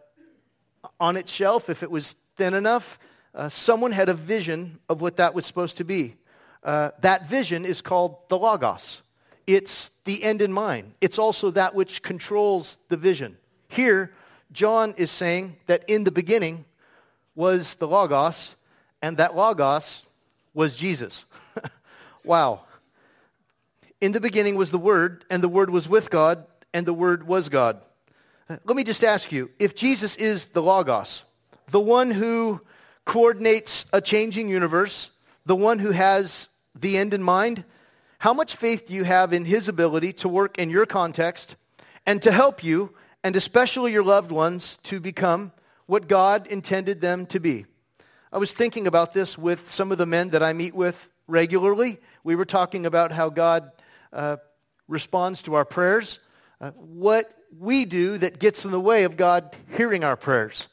on 1.01 1.17
its 1.17 1.33
shelf 1.33 1.69
if 1.69 1.83
it 1.83 1.91
was 1.91 2.15
thin 2.37 2.55
enough. 2.55 2.99
Uh, 3.35 3.49
someone 3.49 3.91
had 3.91 4.09
a 4.09 4.15
vision 4.15 4.79
of 4.89 5.01
what 5.01 5.17
that 5.17 5.35
was 5.35 5.47
supposed 5.47 5.79
to 5.79 5.85
be. 5.85 6.15
Uh, 6.63 6.91
that 7.01 7.29
vision 7.29 7.65
is 7.65 7.81
called 7.81 8.17
the 8.29 8.39
Logos. 8.39 9.03
It's 9.47 9.91
the 10.05 10.23
end 10.23 10.43
in 10.43 10.53
mind. 10.53 10.93
It's 11.01 11.19
also 11.19 11.51
that 11.53 11.75
which 11.75 12.03
controls 12.03 12.79
the 12.89 12.99
vision. 12.99 13.39
Here, 13.69 14.13
John 14.53 14.95
is 14.99 15.11
saying 15.11 15.57
that 15.67 15.89
in 15.89 16.05
the 16.05 16.11
beginning 16.11 16.67
was 17.35 17.77
the 17.77 17.89
Logos, 17.89 18.57
and 19.01 19.17
that 19.17 19.35
Logos 19.35 20.05
was 20.53 20.77
Jesus. 20.77 21.25
Wow. 22.25 22.61
In 24.01 24.13
the 24.13 24.21
beginning 24.21 24.57
was 24.57 24.71
the 24.71 24.79
Word, 24.79 25.25
and 25.31 25.43
the 25.43 25.49
Word 25.49 25.71
was 25.71 25.89
with 25.89 26.11
God, 26.11 26.47
and 26.73 26.87
the 26.87 26.95
Word 26.95 27.27
was 27.27 27.49
God. 27.49 27.81
Uh, 28.49 28.57
let 28.65 28.77
me 28.77 28.85
just 28.85 29.05
ask 29.05 29.31
you 29.31 29.51
if 29.59 29.75
Jesus 29.75 30.17
is 30.17 30.47
the 30.47 30.63
Logos, 30.63 31.23
the 31.71 31.81
one 31.81 32.11
who 32.11 32.61
coordinates 33.05 33.85
a 33.93 34.01
changing 34.01 34.49
universe, 34.49 35.11
the 35.47 35.57
one 35.57 35.79
who 35.79 35.91
has 35.91 36.49
the 36.79 36.97
end 36.97 37.15
in 37.15 37.23
mind, 37.23 37.65
how 38.19 38.35
much 38.35 38.57
faith 38.57 38.87
do 38.87 38.95
you 38.95 39.05
have 39.05 39.33
in 39.33 39.45
his 39.45 39.69
ability 39.69 40.13
to 40.15 40.29
work 40.29 40.59
in 40.59 40.71
your 40.71 40.87
context 40.87 41.57
and 42.07 42.21
to 42.23 42.33
help 42.33 42.63
you, 42.63 42.95
and 43.25 43.35
especially 43.37 43.93
your 43.93 44.05
loved 44.05 44.31
ones, 44.31 44.79
to 44.85 45.01
become 45.01 45.53
what 45.87 46.09
God 46.09 46.47
intended 46.47 47.01
them 47.01 47.27
to 47.27 47.41
be? 47.41 47.67
I 48.33 48.39
was 48.39 48.53
thinking 48.53 48.87
about 48.87 49.13
this 49.13 49.37
with 49.37 49.71
some 49.71 49.91
of 49.91 49.99
the 49.99 50.07
men 50.07 50.31
that 50.31 50.43
I 50.43 50.53
meet 50.53 50.75
with 50.75 51.09
regularly. 51.27 51.99
We 52.23 52.37
were 52.37 52.45
talking 52.45 52.85
about 52.85 53.13
how 53.13 53.31
God 53.31 53.73
uh, 54.13 54.37
responds 54.89 55.43
to 55.43 55.55
our 55.55 55.65
prayers, 55.65 56.19
uh, 56.61 56.71
what 56.73 57.35
we 57.59 57.85
do 57.85 58.19
that 58.19 58.39
gets 58.39 58.65
in 58.65 58.71
the 58.71 58.81
way 58.81 59.05
of 59.05 59.17
God 59.17 59.57
hearing 59.77 60.05
our 60.05 60.17
prayers, 60.17 60.69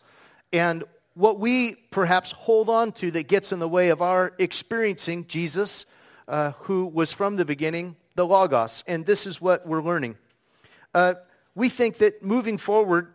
and 0.51 0.83
what 1.13 1.39
we 1.39 1.75
perhaps 1.89 2.31
hold 2.31 2.69
on 2.69 2.91
to 2.91 3.11
that 3.11 3.27
gets 3.27 3.51
in 3.51 3.59
the 3.59 3.67
way 3.67 3.89
of 3.89 4.01
our 4.01 4.33
experiencing 4.37 5.25
Jesus 5.27 5.85
uh, 6.27 6.51
who 6.59 6.85
was 6.85 7.13
from 7.13 7.37
the 7.37 7.45
beginning, 7.45 7.95
the 8.15 8.25
Logos. 8.25 8.83
And 8.85 9.05
this 9.05 9.25
is 9.25 9.41
what 9.41 9.65
we're 9.65 9.81
learning. 9.81 10.17
Uh, 10.93 11.15
we 11.55 11.69
think 11.69 11.99
that 11.99 12.21
moving 12.21 12.57
forward 12.57 13.13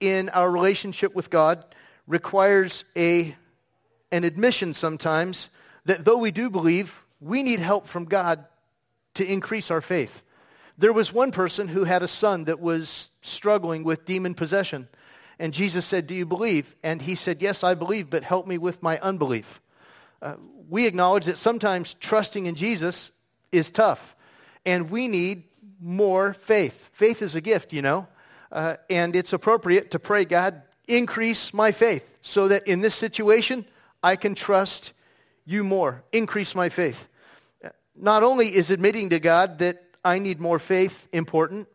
in 0.00 0.30
our 0.30 0.50
relationship 0.50 1.14
with 1.14 1.30
God 1.30 1.64
requires 2.06 2.84
a, 2.96 3.36
an 4.10 4.24
admission 4.24 4.74
sometimes 4.74 5.50
that 5.84 6.04
though 6.04 6.18
we 6.18 6.30
do 6.30 6.50
believe, 6.50 7.03
we 7.20 7.42
need 7.42 7.60
help 7.60 7.86
from 7.86 8.04
God 8.04 8.44
to 9.14 9.24
increase 9.24 9.70
our 9.70 9.80
faith. 9.80 10.22
There 10.76 10.92
was 10.92 11.12
one 11.12 11.30
person 11.30 11.68
who 11.68 11.84
had 11.84 12.02
a 12.02 12.08
son 12.08 12.44
that 12.44 12.60
was 12.60 13.10
struggling 13.22 13.84
with 13.84 14.04
demon 14.04 14.34
possession. 14.34 14.88
And 15.38 15.52
Jesus 15.52 15.86
said, 15.86 16.06
Do 16.06 16.14
you 16.14 16.26
believe? 16.26 16.74
And 16.82 17.00
he 17.00 17.14
said, 17.14 17.42
Yes, 17.42 17.62
I 17.62 17.74
believe, 17.74 18.10
but 18.10 18.24
help 18.24 18.46
me 18.46 18.58
with 18.58 18.82
my 18.82 18.98
unbelief. 18.98 19.60
Uh, 20.20 20.34
we 20.68 20.86
acknowledge 20.86 21.26
that 21.26 21.38
sometimes 21.38 21.94
trusting 21.94 22.46
in 22.46 22.54
Jesus 22.54 23.12
is 23.52 23.70
tough, 23.70 24.16
and 24.64 24.90
we 24.90 25.06
need 25.06 25.44
more 25.80 26.34
faith. 26.34 26.88
Faith 26.92 27.22
is 27.22 27.34
a 27.34 27.40
gift, 27.40 27.72
you 27.72 27.82
know, 27.82 28.08
uh, 28.50 28.76
and 28.88 29.14
it's 29.14 29.32
appropriate 29.32 29.90
to 29.92 29.98
pray, 29.98 30.24
God, 30.24 30.62
increase 30.88 31.52
my 31.52 31.72
faith 31.72 32.08
so 32.20 32.48
that 32.48 32.66
in 32.66 32.80
this 32.80 32.94
situation 32.94 33.64
I 34.02 34.16
can 34.16 34.34
trust 34.34 34.92
you 35.44 35.64
more. 35.64 36.04
Increase 36.12 36.54
my 36.54 36.68
faith. 36.68 37.08
Not 37.96 38.22
only 38.22 38.54
is 38.54 38.70
admitting 38.70 39.10
to 39.10 39.20
God 39.20 39.58
that 39.58 39.82
I 40.04 40.18
need 40.18 40.40
more 40.40 40.58
faith 40.58 41.08
important, 41.12 41.68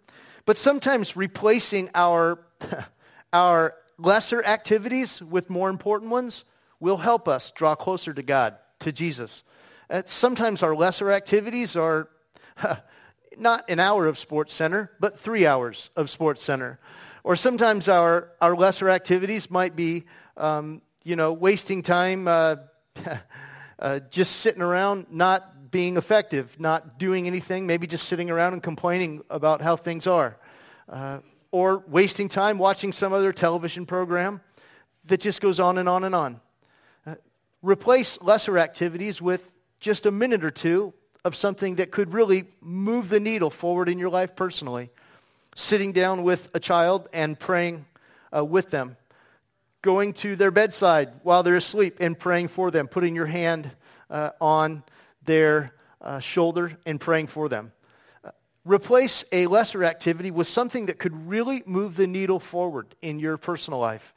but 0.46 0.58
sometimes 0.58 1.16
replacing 1.16 1.90
our, 1.96 2.40
our 3.34 3.76
lesser 3.98 4.44
activities 4.44 5.22
with 5.22 5.50
more 5.50 5.70
important 5.70 6.12
ones 6.12 6.44
will 6.80 6.98
help 6.98 7.28
us 7.28 7.52
draw 7.52 7.76
closer 7.76 8.14
to 8.14 8.24
God, 8.24 8.56
to 8.80 8.92
Jesus. 8.92 9.44
Uh, 9.90 10.04
sometimes 10.06 10.64
our 10.64 10.76
lesser 10.76 11.12
activities 11.12 11.76
are 11.76 12.10
not 13.38 13.70
an 13.70 13.80
hour 13.80 14.08
of 14.08 14.18
Sports 14.18 14.54
Center, 14.54 14.92
but 15.00 15.20
three 15.20 15.46
hours 15.46 15.90
of 15.96 16.10
Sports 16.10 16.44
Center. 16.44 16.80
Or 17.24 17.36
sometimes 17.36 17.88
our, 17.88 18.32
our 18.42 18.56
lesser 18.56 18.90
activities 18.90 19.50
might 19.50 19.76
be, 19.76 20.06
um, 20.38 20.82
you 21.04 21.16
know, 21.16 21.34
wasting 21.34 21.82
time 21.82 22.28
uh, 22.28 22.58
uh, 23.80 24.00
just 24.12 24.38
sitting 24.38 24.62
around, 24.62 25.08
not 25.10 25.72
being 25.72 25.98
effective, 25.98 26.60
not 26.60 27.00
doing 27.00 27.28
anything, 27.28 27.66
maybe 27.66 27.88
just 27.88 28.08
sitting 28.08 28.30
around 28.30 28.54
and 28.54 28.64
complaining 28.64 29.24
about 29.30 29.62
how 29.62 29.76
things 29.76 30.08
are. 30.08 30.38
Uh, 30.88 31.20
or 31.52 31.84
wasting 31.88 32.30
time 32.30 32.58
watching 32.58 32.92
some 32.92 33.14
other 33.14 33.32
television 33.34 33.86
program 33.86 34.42
that 35.06 35.20
just 35.20 35.42
goes 35.42 35.60
on 35.60 35.78
and 35.78 35.90
on 35.90 36.04
and 36.04 36.14
on. 36.14 36.40
Replace 37.62 38.22
lesser 38.22 38.58
activities 38.58 39.22
with 39.22 39.42
just 39.80 40.06
a 40.06 40.12
minute 40.12 40.46
or 40.46 40.52
two 40.52 40.94
of 41.26 41.36
something 41.36 41.76
that 41.76 41.92
could 41.92 42.14
really 42.14 42.46
move 42.62 43.10
the 43.10 43.20
needle 43.20 43.50
forward 43.50 43.90
in 43.90 44.00
your 44.00 44.10
life 44.10 44.36
personally. 44.36 44.90
Sitting 45.56 45.92
down 45.92 46.24
with 46.24 46.50
a 46.54 46.60
child 46.60 47.10
and 47.12 47.38
praying 47.38 47.86
uh, 48.36 48.46
with 48.46 48.70
them. 48.70 48.96
Going 49.82 50.14
to 50.14 50.36
their 50.36 50.52
bedside 50.52 51.12
while 51.24 51.44
they're 51.44 51.56
asleep 51.56 51.98
and 52.00 52.18
praying 52.18 52.50
for 52.50 52.72
them. 52.72 52.88
Putting 52.88 53.16
your 53.16 53.26
hand 53.26 53.72
uh, 54.10 54.32
on 54.42 54.84
their 55.24 55.74
uh, 56.02 56.20
shoulder 56.20 56.78
and 56.86 57.00
praying 57.00 57.28
for 57.28 57.50
them. 57.50 57.72
Uh, 58.24 58.32
replace 58.66 59.24
a 59.32 59.48
lesser 59.48 59.84
activity 59.84 60.32
with 60.32 60.48
something 60.48 60.88
that 60.88 61.00
could 61.00 61.28
really 61.28 61.64
move 61.66 61.96
the 61.96 62.08
needle 62.08 62.40
forward 62.40 62.96
in 63.02 63.20
your 63.20 63.38
personal 63.38 63.80
life. 63.80 64.14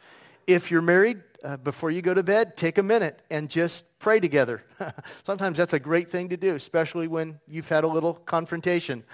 If 0.47 0.71
you're 0.71 0.83
married, 0.83 1.23
uh, 1.45 1.57
before 1.57 1.91
you 1.91 2.03
go 2.03 2.15
to 2.15 2.23
bed, 2.23 2.57
take 2.57 2.79
a 2.79 2.83
minute 2.83 3.21
and 3.31 3.49
just 3.49 3.85
pray 3.99 4.21
together. 4.21 4.65
Sometimes 5.27 5.59
that's 5.59 5.73
a 5.73 5.79
great 5.79 6.11
thing 6.11 6.29
to 6.29 6.37
do, 6.37 6.55
especially 6.55 7.09
when 7.09 7.41
you've 7.49 7.69
had 7.69 7.85
a 7.85 7.89
little 7.89 8.15
confrontation. 8.15 9.05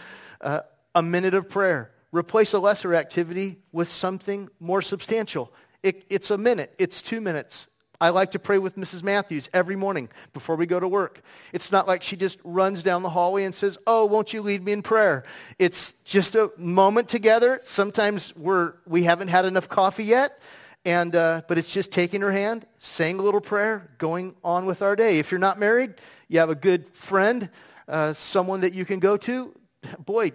Uh, 0.40 0.60
a 0.94 1.02
minute 1.02 1.34
of 1.34 1.48
prayer. 1.48 1.90
Replace 2.12 2.54
a 2.54 2.58
lesser 2.58 2.94
activity 2.94 3.58
with 3.72 3.88
something 3.88 4.48
more 4.60 4.82
substantial. 4.82 5.52
It, 5.82 6.04
it's 6.08 6.30
a 6.30 6.38
minute, 6.38 6.74
it's 6.78 7.02
two 7.02 7.20
minutes. 7.20 7.68
I 8.00 8.10
like 8.10 8.30
to 8.32 8.38
pray 8.38 8.58
with 8.58 8.76
Mrs. 8.76 9.02
Matthews 9.02 9.48
every 9.52 9.74
morning 9.74 10.08
before 10.32 10.54
we 10.54 10.66
go 10.66 10.78
to 10.78 10.86
work. 10.86 11.20
It's 11.52 11.72
not 11.72 11.88
like 11.88 12.04
she 12.04 12.14
just 12.14 12.38
runs 12.44 12.84
down 12.84 13.02
the 13.02 13.10
hallway 13.10 13.42
and 13.42 13.52
says, 13.52 13.76
oh, 13.88 14.04
won't 14.04 14.32
you 14.32 14.40
lead 14.40 14.64
me 14.64 14.70
in 14.70 14.82
prayer? 14.82 15.24
It's 15.58 15.94
just 16.04 16.36
a 16.36 16.52
moment 16.56 17.08
together. 17.08 17.60
Sometimes 17.64 18.34
we're, 18.36 18.74
we 18.86 19.02
haven't 19.02 19.28
had 19.28 19.46
enough 19.46 19.68
coffee 19.68 20.04
yet. 20.04 20.40
And, 20.84 21.16
uh, 21.16 21.42
but 21.48 21.58
it's 21.58 21.72
just 21.72 21.90
taking 21.90 22.20
her 22.20 22.30
hand, 22.30 22.66
saying 22.78 23.18
a 23.18 23.22
little 23.22 23.40
prayer, 23.40 23.90
going 23.98 24.36
on 24.44 24.64
with 24.64 24.80
our 24.80 24.94
day. 24.94 25.18
If 25.18 25.32
you're 25.32 25.40
not 25.40 25.58
married, 25.58 25.94
you 26.28 26.38
have 26.38 26.50
a 26.50 26.54
good 26.54 26.88
friend, 26.94 27.50
uh, 27.88 28.12
someone 28.12 28.60
that 28.60 28.74
you 28.74 28.84
can 28.84 29.00
go 29.00 29.16
to, 29.16 29.52
boy, 29.98 30.32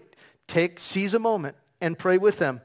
take, 0.48 0.80
seize 0.80 1.14
a 1.14 1.20
moment 1.20 1.56
and 1.80 1.98
pray 1.98 2.18
with 2.18 2.40
them. 2.40 2.60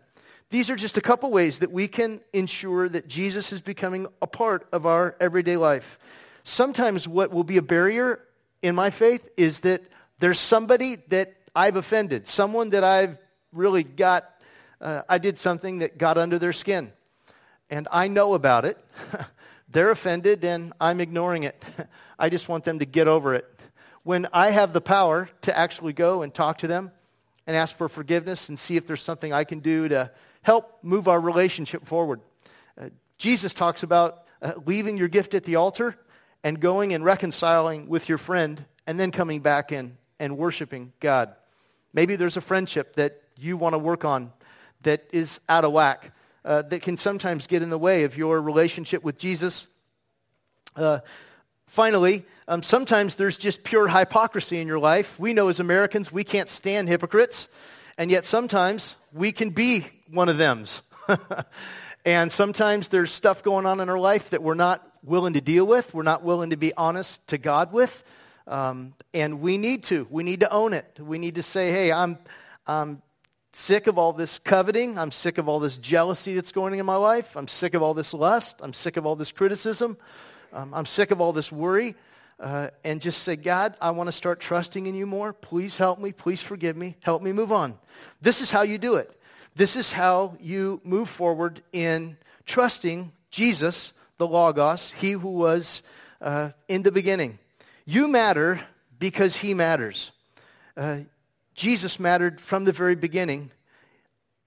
These 0.50 0.71
are 0.71 0.76
just 0.76 0.97
a 0.97 1.02
couple 1.02 1.31
ways 1.31 1.59
that 1.59 1.71
we 1.71 1.88
can 1.88 2.21
ensure 2.33 2.88
that 2.88 3.07
Jesus 3.07 3.52
is 3.52 3.61
becoming 3.61 4.07
a 4.23 4.26
part 4.26 4.67
of 4.73 4.87
our 4.87 5.14
everyday 5.21 5.59
life. 5.59 5.99
Sometimes 6.43 7.07
what 7.07 7.31
will 7.31 7.45
be 7.45 7.59
a 7.59 7.62
barrier 7.62 8.25
in 8.62 8.75
my 8.75 8.88
faith 8.88 9.28
is 9.37 9.61
that 9.61 9.83
there's 10.21 10.40
somebody 10.40 10.97
that 11.09 11.35
I've 11.55 11.76
offended, 11.76 12.26
someone 12.26 12.71
that 12.71 12.83
I've 12.83 13.19
really 13.52 13.83
got, 13.85 14.40
uh, 14.81 15.02
I 15.07 15.19
did 15.19 15.37
something 15.37 15.81
that 15.81 15.99
got 15.99 16.17
under 16.17 16.38
their 16.38 16.55
skin. 16.55 16.93
And 17.69 17.87
I 17.93 18.09
know 18.09 18.33
about 18.33 18.64
it. 18.64 18.78
They're 19.69 19.90
offended 19.90 20.45
and 20.45 20.73
I'm 20.81 21.00
ignoring 21.00 21.43
it. 21.43 21.62
I 22.19 22.31
just 22.31 22.49
want 22.49 22.64
them 22.64 22.78
to 22.78 22.87
get 22.87 23.07
over 23.07 23.35
it. 23.35 23.47
When 24.02 24.26
I 24.33 24.50
have 24.50 24.73
the 24.73 24.81
power 24.81 25.28
to 25.43 25.57
actually 25.57 25.93
go 25.93 26.23
and 26.23 26.33
talk 26.33 26.59
to 26.59 26.67
them 26.67 26.90
and 27.47 27.55
ask 27.55 27.76
for 27.76 27.90
forgiveness 27.90 28.49
and 28.49 28.59
see 28.59 28.76
if 28.76 28.87
there's 28.87 29.02
something 29.02 29.31
I 29.31 29.45
can 29.45 29.59
do 29.61 29.88
to 29.88 30.11
help 30.42 30.78
move 30.83 31.09
our 31.09 31.21
relationship 31.21 31.87
forward. 31.87 32.21
Uh, 32.80 32.88
Jesus 33.16 33.52
talks 33.52 33.83
about 33.83 34.25
uh, 34.40 34.52
leaving 34.66 34.97
your 34.97 35.09
gift 35.09 35.35
at 35.35 35.45
the 35.45 35.57
altar 35.57 35.97
and 36.45 36.61
going 36.61 36.95
and 36.95 37.04
reconciling 37.04 37.88
with 37.88 38.09
your 38.09 38.18
friend 38.18 38.64
and 38.87 38.99
then 38.99 39.11
coming 39.11 39.40
back 39.40 39.73
in 39.73 39.97
and 40.18 40.37
worshiping 40.37 40.92
God. 41.00 41.35
Maybe 41.92 42.16
there's 42.16 42.37
a 42.37 42.40
friendship 42.40 42.97
that 42.97 43.23
you 43.37 43.57
want 43.57 43.75
to 43.75 43.78
work 43.78 44.04
on 44.04 44.33
that 44.83 45.04
is 45.12 45.40
out 45.49 45.64
of 45.64 45.73
whack, 45.73 46.12
uh, 46.45 46.62
that 46.62 46.83
can 46.83 46.97
sometimes 46.97 47.47
get 47.47 47.62
in 47.62 47.71
the 47.71 47.78
way 47.78 48.04
of 48.04 48.16
your 48.16 48.40
relationship 48.40 49.02
with 49.02 49.18
Jesus. 49.18 49.66
Uh, 50.76 51.00
finally, 51.66 52.25
um, 52.47 52.62
sometimes 52.62 53.16
there's 53.16 53.37
just 53.37 53.64
pure 53.64 53.88
hypocrisy 53.88 54.61
in 54.61 54.68
your 54.68 54.78
life. 54.78 55.18
We 55.18 55.33
know 55.33 55.49
as 55.49 55.61
Americans 55.61 56.12
we 56.12 56.25
can't 56.25 56.49
stand 56.49 56.88
hypocrites, 56.88 57.49
and 57.97 58.11
yet 58.11 58.25
sometimes 58.25 58.97
we 59.12 59.33
can 59.33 59.50
be 59.50 59.87
one 60.11 60.29
of 60.29 60.38
them's. 60.38 60.83
and 62.05 62.31
sometimes 62.31 62.88
there's 62.88 63.12
stuff 63.12 63.43
going 63.43 63.67
on 63.67 63.81
in 63.81 63.88
our 63.88 63.99
life 63.99 64.31
that 64.31 64.43
we're 64.43 64.55
not 64.55 64.85
willing 65.03 65.35
to 65.35 65.41
deal 65.41 65.67
with, 65.67 65.93
we're 65.95 66.03
not 66.03 66.23
willing 66.23 66.50
to 66.50 66.57
be 66.57 66.75
honest 66.75 67.27
to 67.29 67.38
God 67.38 67.73
with. 67.73 68.05
Um, 68.47 68.95
and 69.12 69.41
we 69.41 69.59
need 69.59 69.85
to. 69.85 70.07
We 70.11 70.23
need 70.23 70.41
to 70.41 70.50
own 70.50 70.73
it. 70.73 70.99
We 70.99 71.19
need 71.19 71.35
to 71.35 71.43
say, 71.43 71.71
hey, 71.71 71.93
I'm, 71.93 72.19
I'm 72.67 73.03
sick 73.53 73.87
of 73.87 73.99
all 73.99 74.15
this 74.15 74.38
coveting. 74.38 74.99
I'm 74.99 75.12
sick 75.12 75.37
of 75.37 75.49
all 75.49 75.61
this 75.61 75.77
jealousy 75.77 76.35
that's 76.35 76.53
going 76.53 76.73
on 76.73 76.79
in 76.79 76.87
my 76.87 76.97
life. 76.97 77.37
I'm 77.37 77.49
sick 77.49 77.75
of 77.75 77.83
all 77.83 77.93
this 77.93 78.15
lust. 78.15 78.57
I'm 78.61 78.73
sick 78.73 78.97
of 78.97 79.05
all 79.05 79.17
this 79.17 79.33
criticism. 79.33 79.99
Um, 80.53 80.73
I'm 80.73 80.87
sick 80.87 81.11
of 81.11 81.21
all 81.21 81.35
this 81.35 81.53
worry. 81.53 81.95
Uh, 82.41 82.69
and 82.85 83.03
just 83.03 83.23
say, 83.25 83.37
God, 83.37 83.77
I 83.81 83.91
want 83.91 84.07
to 84.09 84.12
start 84.12 84.41
trusting 84.41 84.87
in 84.87 84.95
you 84.95 85.07
more. 85.07 85.33
Please 85.33 85.77
help 85.77 85.99
me. 85.99 86.12
Please 86.12 86.41
forgive 86.41 86.77
me. 86.77 86.97
Help 87.03 87.21
me 87.21 87.33
move 87.33 87.50
on. 87.50 87.77
This 88.23 88.41
is 88.41 88.50
how 88.50 88.62
you 88.62 88.79
do 88.79 88.95
it. 88.95 89.18
This 89.59 89.75
is 89.75 89.91
how 89.91 90.37
you 90.38 90.81
move 90.85 91.09
forward 91.09 91.62
in 91.73 92.17
trusting 92.47 93.11
Jesus, 93.33 93.93
the 94.17 94.25
Logos, 94.25 94.93
he 94.93 95.11
who 95.11 95.31
was 95.31 95.83
uh, 96.21 96.50
in 96.69 96.85
the 96.85 96.93
beginning. 96.93 97.41
You 97.85 98.07
matter 98.07 98.61
because 99.00 99.35
he 99.35 99.55
matters. 99.55 100.12
Uh, 100.77 100.99
Jesus 101.57 101.99
mattered 101.99 102.41
from 102.41 102.67
the 102.67 102.73
very 102.73 102.95
beginning. 102.95 103.50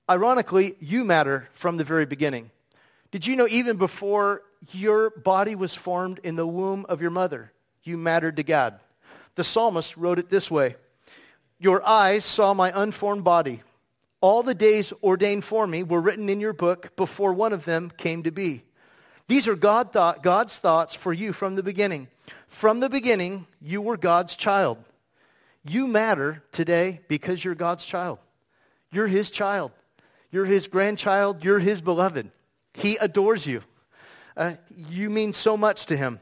Ironically, 0.09 0.77
you 0.79 1.03
matter 1.03 1.49
from 1.55 1.75
the 1.75 1.83
very 1.83 2.05
beginning. 2.05 2.49
Did 3.11 3.27
you 3.27 3.35
know 3.35 3.49
even 3.49 3.75
before 3.75 4.43
your 4.71 5.09
body 5.09 5.55
was 5.55 5.75
formed 5.75 6.21
in 6.23 6.37
the 6.37 6.47
womb 6.47 6.85
of 6.87 7.01
your 7.01 7.11
mother, 7.11 7.51
you 7.83 7.97
mattered 7.97 8.37
to 8.37 8.43
God? 8.43 8.79
The 9.35 9.43
psalmist 9.43 9.97
wrote 9.97 10.19
it 10.19 10.29
this 10.29 10.49
way 10.49 10.77
Your 11.59 11.85
eyes 11.85 12.23
saw 12.23 12.53
my 12.53 12.71
unformed 12.73 13.25
body. 13.25 13.61
All 14.21 14.43
the 14.43 14.53
days 14.53 14.93
ordained 15.03 15.43
for 15.43 15.65
me 15.65 15.81
were 15.83 15.99
written 15.99 16.29
in 16.29 16.39
your 16.39 16.53
book 16.53 16.95
before 16.95 17.33
one 17.33 17.53
of 17.53 17.65
them 17.65 17.91
came 17.97 18.23
to 18.23 18.31
be. 18.31 18.63
These 19.27 19.47
are 19.47 19.55
God 19.55 19.91
thought, 19.91 20.23
God's 20.23 20.57
thoughts 20.59 20.93
for 20.93 21.11
you 21.11 21.33
from 21.33 21.55
the 21.55 21.63
beginning. 21.63 22.07
From 22.47 22.79
the 22.79 22.89
beginning, 22.89 23.47
you 23.61 23.81
were 23.81 23.97
God's 23.97 24.35
child. 24.35 24.77
You 25.63 25.87
matter 25.87 26.43
today 26.51 27.01
because 27.07 27.43
you're 27.43 27.55
God's 27.55 27.85
child. 27.85 28.19
You're 28.91 29.07
his 29.07 29.29
child. 29.29 29.71
You're 30.31 30.45
his 30.45 30.67
grandchild. 30.67 31.43
You're 31.43 31.59
his 31.59 31.81
beloved. 31.81 32.29
He 32.73 32.97
adores 32.97 33.45
you. 33.45 33.61
Uh, 34.37 34.53
you 34.75 35.09
mean 35.09 35.33
so 35.33 35.57
much 35.57 35.87
to 35.87 35.97
him. 35.97 36.19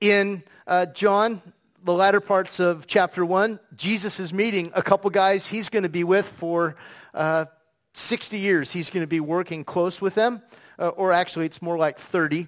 In 0.00 0.42
uh, 0.66 0.86
John, 0.86 1.42
the 1.84 1.92
latter 1.92 2.20
parts 2.20 2.60
of 2.60 2.86
chapter 2.86 3.24
1, 3.24 3.60
Jesus 3.76 4.18
is 4.18 4.32
meeting 4.32 4.72
a 4.74 4.82
couple 4.82 5.10
guys 5.10 5.46
he's 5.46 5.68
going 5.68 5.82
to 5.82 5.88
be 5.88 6.04
with 6.04 6.26
for 6.26 6.76
uh, 7.14 7.46
60 7.94 8.38
years 8.38 8.72
he's 8.72 8.90
going 8.90 9.02
to 9.02 9.08
be 9.08 9.20
working 9.20 9.64
close 9.64 10.00
with 10.00 10.14
them, 10.14 10.42
uh, 10.78 10.88
or 10.88 11.12
actually 11.12 11.46
it's 11.46 11.62
more 11.62 11.78
like 11.78 11.98
30, 11.98 12.46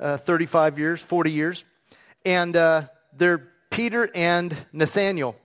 uh, 0.00 0.16
35 0.18 0.78
years, 0.78 1.00
40 1.00 1.30
years. 1.30 1.64
And 2.24 2.56
uh, 2.56 2.82
they're 3.16 3.48
Peter 3.70 4.10
and 4.14 4.56
Nathaniel. 4.72 5.36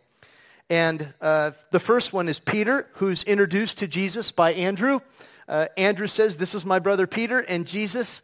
And 0.69 1.13
uh, 1.21 1.51
the 1.71 1.79
first 1.79 2.13
one 2.13 2.27
is 2.29 2.39
Peter, 2.39 2.87
who's 2.93 3.23
introduced 3.23 3.79
to 3.79 3.87
Jesus 3.87 4.31
by 4.31 4.53
Andrew. 4.53 5.01
Uh, 5.47 5.67
Andrew 5.77 6.07
says, 6.07 6.37
This 6.37 6.55
is 6.55 6.65
my 6.65 6.79
brother 6.79 7.05
Peter, 7.05 7.39
and 7.39 7.67
Jesus 7.67 8.21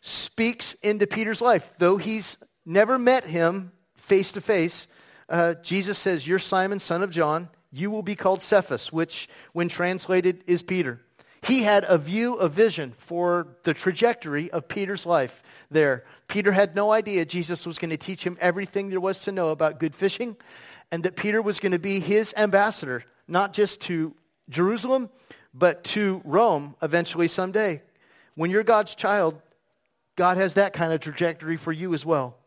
speaks 0.00 0.74
into 0.82 1.06
Peter's 1.06 1.40
life. 1.40 1.70
Though 1.78 1.98
he's 1.98 2.36
never 2.66 2.98
met 2.98 3.24
him 3.24 3.72
face 4.04 4.32
to 4.32 4.40
face, 4.40 4.86
Jesus 5.62 5.98
says, 5.98 6.26
You're 6.26 6.38
Simon, 6.38 6.78
son 6.78 7.02
of 7.02 7.10
John 7.10 7.48
you 7.74 7.90
will 7.90 8.02
be 8.02 8.14
called 8.14 8.40
Cephas, 8.40 8.92
which, 8.92 9.28
when 9.52 9.68
translated, 9.68 10.44
is 10.46 10.62
Peter. 10.62 11.00
He 11.42 11.64
had 11.64 11.84
a 11.88 11.98
view, 11.98 12.34
a 12.36 12.48
vision 12.48 12.94
for 12.96 13.48
the 13.64 13.74
trajectory 13.74 14.48
of 14.52 14.68
Peter's 14.68 15.04
life 15.04 15.42
there. 15.72 16.04
Peter 16.28 16.52
had 16.52 16.76
no 16.76 16.92
idea 16.92 17.24
Jesus 17.24 17.66
was 17.66 17.78
going 17.78 17.90
to 17.90 17.96
teach 17.96 18.22
him 18.22 18.38
everything 18.40 18.90
there 18.90 19.00
was 19.00 19.20
to 19.22 19.32
know 19.32 19.48
about 19.50 19.80
good 19.80 19.94
fishing, 19.94 20.36
and 20.92 21.02
that 21.02 21.16
Peter 21.16 21.42
was 21.42 21.58
going 21.58 21.72
to 21.72 21.80
be 21.80 21.98
his 21.98 22.32
ambassador, 22.36 23.04
not 23.26 23.52
just 23.52 23.80
to 23.82 24.14
Jerusalem, 24.48 25.10
but 25.52 25.82
to 25.84 26.22
Rome 26.24 26.76
eventually 26.80 27.26
someday. 27.26 27.82
When 28.36 28.52
you're 28.52 28.62
God's 28.62 28.94
child, 28.94 29.42
God 30.14 30.36
has 30.36 30.54
that 30.54 30.74
kind 30.74 30.92
of 30.92 31.00
trajectory 31.00 31.56
for 31.56 31.72
you 31.72 31.92
as 31.92 32.04
well. 32.04 32.38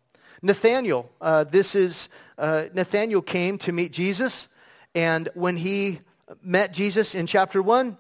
Nathaniel, 0.42 1.10
uh, 1.20 1.44
this 1.44 1.76
is, 1.76 2.10
uh, 2.38 2.66
Nathaniel 2.74 3.22
came 3.22 3.58
to 3.60 3.72
meet 3.72 3.92
Jesus. 3.92 4.48
And 4.94 5.30
when 5.34 5.58
he 5.58 6.00
met 6.42 6.74
Jesus 6.74 7.16
in 7.16 7.28
chapter 7.28 7.62
1, 7.62 7.98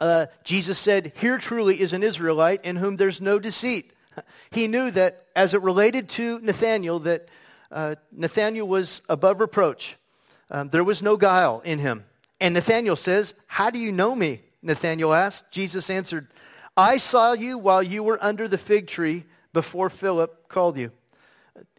uh, 0.00 0.26
Jesus 0.42 0.78
said, 0.78 1.12
Here 1.16 1.38
truly 1.38 1.80
is 1.80 1.92
an 1.92 2.02
Israelite 2.02 2.64
in 2.64 2.76
whom 2.76 2.96
there's 2.96 3.20
no 3.20 3.38
deceit. 3.38 3.92
He 4.50 4.68
knew 4.68 4.90
that 4.92 5.26
as 5.34 5.54
it 5.54 5.62
related 5.62 6.08
to 6.10 6.38
Nathanael, 6.40 7.00
that 7.00 7.28
uh, 7.72 7.96
Nathanael 8.12 8.66
was 8.68 9.02
above 9.08 9.40
reproach. 9.40 9.96
Um, 10.50 10.68
there 10.68 10.84
was 10.84 11.02
no 11.02 11.16
guile 11.16 11.60
in 11.64 11.80
him. 11.80 12.04
And 12.40 12.54
Nathanael 12.54 12.96
says, 12.96 13.34
How 13.46 13.70
do 13.70 13.78
you 13.78 13.90
know 13.90 14.14
me? 14.14 14.42
Nathanael 14.62 15.12
asked. 15.12 15.50
Jesus 15.50 15.90
answered, 15.90 16.28
I 16.76 16.98
saw 16.98 17.32
you 17.32 17.58
while 17.58 17.82
you 17.82 18.02
were 18.02 18.22
under 18.22 18.48
the 18.48 18.58
fig 18.58 18.86
tree 18.86 19.24
before 19.52 19.90
Philip 19.90 20.48
called 20.48 20.76
you. 20.76 20.90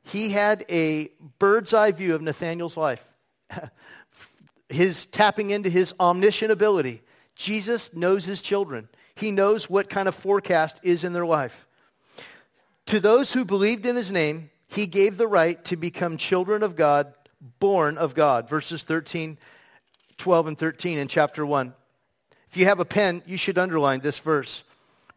He 0.05 0.29
had 0.29 0.65
a 0.69 1.09
bird's 1.39 1.73
eye 1.73 1.91
view 1.91 2.15
of 2.15 2.21
Nathanael's 2.21 2.77
life. 2.77 3.03
his 4.69 5.05
tapping 5.07 5.49
into 5.51 5.69
his 5.69 5.93
omniscient 5.99 6.51
ability. 6.51 7.01
Jesus 7.35 7.93
knows 7.93 8.25
his 8.25 8.41
children. 8.41 8.87
He 9.15 9.31
knows 9.31 9.69
what 9.69 9.89
kind 9.89 10.07
of 10.07 10.15
forecast 10.15 10.79
is 10.83 11.03
in 11.03 11.13
their 11.13 11.25
life. 11.25 11.65
To 12.87 12.99
those 12.99 13.31
who 13.31 13.45
believed 13.45 13.85
in 13.85 13.95
his 13.95 14.11
name, 14.11 14.49
he 14.67 14.87
gave 14.87 15.17
the 15.17 15.27
right 15.27 15.63
to 15.65 15.75
become 15.75 16.17
children 16.17 16.63
of 16.63 16.75
God, 16.75 17.13
born 17.59 17.97
of 17.97 18.13
God. 18.13 18.49
Verses 18.49 18.83
13, 18.83 19.37
12, 20.17 20.47
and 20.47 20.57
13 20.57 20.97
in 20.97 21.07
chapter 21.07 21.45
1. 21.45 21.73
If 22.49 22.57
you 22.57 22.65
have 22.65 22.79
a 22.79 22.85
pen, 22.85 23.21
you 23.25 23.37
should 23.37 23.57
underline 23.57 24.01
this 24.01 24.19
verse. 24.19 24.63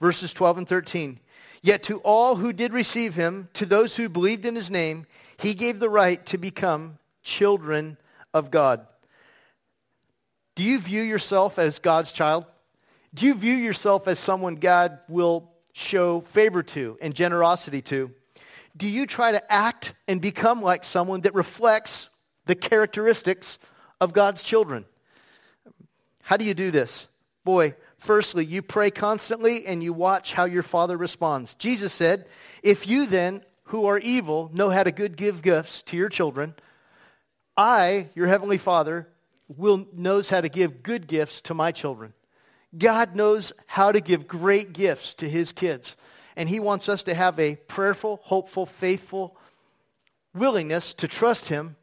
Verses 0.01 0.33
12 0.33 0.59
and 0.59 0.69
13. 0.69 1.21
Yet 1.63 1.83
to 1.85 1.99
all 1.99 2.37
who 2.37 2.53
did 2.53 2.73
receive 2.73 3.15
him, 3.15 3.49
to 3.55 3.67
those 3.67 3.97
who 3.97 4.09
believed 4.09 4.47
in 4.47 4.55
his 4.55 4.71
name, 4.71 5.07
he 5.39 5.55
gave 5.55 5.79
the 5.81 5.91
right 5.91 6.25
to 6.27 6.39
become 6.39 6.99
children 7.23 7.97
of 8.33 8.51
God. 8.51 8.87
Do 10.55 10.65
you 10.65 10.79
view 10.79 11.03
yourself 11.03 11.59
as 11.59 11.79
God's 11.79 12.13
child? 12.13 12.45
Do 13.15 13.27
you 13.27 13.35
view 13.35 13.55
yourself 13.55 14.09
as 14.09 14.19
someone 14.19 14.57
God 14.57 14.99
will 15.09 15.51
show 15.73 16.23
favor 16.33 16.63
to 16.63 16.99
and 17.01 17.15
generosity 17.15 17.81
to? 17.83 18.11
Do 18.77 18.87
you 18.87 19.07
try 19.07 19.33
to 19.33 19.53
act 19.53 19.93
and 20.07 20.21
become 20.21 20.63
like 20.63 20.85
someone 20.85 21.23
that 21.23 21.35
reflects 21.35 22.09
the 22.47 22.55
characteristics 22.55 23.59
of 24.01 24.13
God's 24.13 24.43
children? 24.43 24.85
How 26.23 26.37
do 26.37 26.45
you 26.45 26.55
do 26.55 26.71
this? 26.71 27.07
Boy, 27.45 27.75
firstly, 27.99 28.45
you 28.45 28.63
pray 28.63 28.91
constantly 28.91 29.67
and 29.67 29.83
you 29.83 29.93
watch 29.93 30.33
how 30.33 30.45
your 30.45 30.63
Father 30.63 30.97
responds. 30.97 31.55
Jesus 31.55 31.93
said, 31.93 32.27
If 32.63 32.87
you 32.87 33.07
then, 33.07 33.43
who 33.65 33.87
are 33.87 33.99
evil, 33.99 34.51
know 34.53 34.71
how 34.71 34.83
to 34.83 34.91
good 34.91 35.17
give 35.17 35.43
gifts 35.43 35.83
to 35.83 35.97
your 35.97 36.09
children, 36.09 36.55
I, 37.57 38.09
your 38.15 38.27
heavenly 38.27 38.59
Father, 38.59 39.09
will, 39.49 39.87
knows 39.93 40.29
how 40.31 40.41
to 40.41 40.49
give 40.49 40.83
good 40.83 41.07
gifts 41.07 41.41
to 41.43 41.55
my 41.55 41.73
children. 41.73 42.15
God 42.77 43.17
knows 43.17 43.53
how 43.67 43.93
to 43.93 44.01
give 44.01 44.29
great 44.29 44.73
gifts 44.73 45.15
to 45.15 45.29
his 45.29 45.53
kids. 45.53 45.97
And 46.37 46.49
he 46.49 46.61
wants 46.61 46.89
us 46.89 47.03
to 47.05 47.15
have 47.15 47.39
a 47.39 47.57
prayerful, 47.57 48.21
hopeful, 48.23 48.67
faithful 48.67 49.37
willingness 50.35 50.95
to 50.95 51.09
trust 51.09 51.49
him 51.49 51.77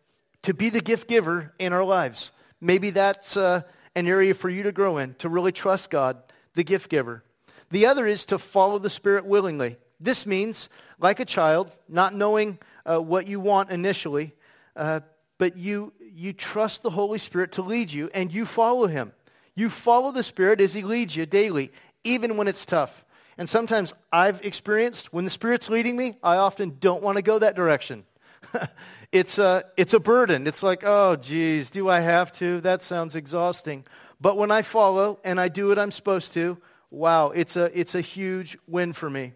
to 0.43 0.53
be 0.53 0.69
the 0.69 0.81
gift 0.81 1.07
giver 1.07 1.53
in 1.59 1.73
our 1.73 1.83
lives. 1.83 2.31
Maybe 2.61 2.91
that's 2.91 3.35
uh, 3.35 3.61
an 3.95 4.07
area 4.07 4.33
for 4.33 4.49
you 4.49 4.63
to 4.63 4.71
grow 4.71 4.97
in, 4.97 5.15
to 5.15 5.29
really 5.29 5.51
trust 5.51 5.89
God, 5.89 6.17
the 6.53 6.63
gift 6.63 6.89
giver. 6.89 7.23
The 7.71 7.85
other 7.87 8.05
is 8.05 8.25
to 8.27 8.37
follow 8.37 8.77
the 8.77 8.89
Spirit 8.89 9.25
willingly. 9.25 9.77
This 9.99 10.25
means, 10.25 10.69
like 10.99 11.19
a 11.19 11.25
child, 11.25 11.71
not 11.87 12.13
knowing 12.13 12.59
uh, 12.85 12.99
what 12.99 13.27
you 13.27 13.39
want 13.39 13.71
initially, 13.71 14.33
uh, 14.75 14.99
but 15.37 15.57
you, 15.57 15.93
you 16.13 16.33
trust 16.33 16.83
the 16.83 16.89
Holy 16.89 17.19
Spirit 17.19 17.53
to 17.53 17.61
lead 17.61 17.91
you 17.91 18.09
and 18.13 18.31
you 18.31 18.45
follow 18.45 18.87
him. 18.87 19.13
You 19.55 19.69
follow 19.69 20.11
the 20.11 20.23
Spirit 20.23 20.61
as 20.61 20.73
he 20.73 20.81
leads 20.81 21.15
you 21.15 21.25
daily, 21.25 21.71
even 22.03 22.37
when 22.37 22.47
it's 22.47 22.65
tough. 22.65 23.05
And 23.37 23.49
sometimes 23.49 23.93
I've 24.11 24.43
experienced 24.45 25.11
when 25.11 25.25
the 25.25 25.31
Spirit's 25.31 25.69
leading 25.69 25.97
me, 25.97 26.17
I 26.23 26.37
often 26.37 26.77
don't 26.79 27.03
want 27.03 27.17
to 27.17 27.21
go 27.21 27.39
that 27.39 27.55
direction. 27.55 28.05
it's, 29.15 29.37
a, 29.37 29.63
it's 29.77 29.93
a 29.93 29.99
burden. 29.99 30.45
It's 30.45 30.61
like, 30.61 30.83
oh, 30.83 31.15
geez, 31.15 31.69
do 31.69 31.87
I 31.87 32.01
have 32.01 32.33
to? 32.33 32.59
That 32.59 32.81
sounds 32.81 33.15
exhausting. 33.15 33.85
But 34.19 34.35
when 34.35 34.51
I 34.51 34.61
follow 34.61 35.19
and 35.23 35.39
I 35.39 35.47
do 35.47 35.69
what 35.69 35.79
I'm 35.79 35.91
supposed 35.91 36.33
to, 36.33 36.57
wow, 36.91 37.29
it's 37.29 37.55
a, 37.55 37.71
it's 37.79 37.95
a 37.95 38.01
huge 38.01 38.57
win 38.67 38.91
for 38.91 39.09
me. 39.09 39.31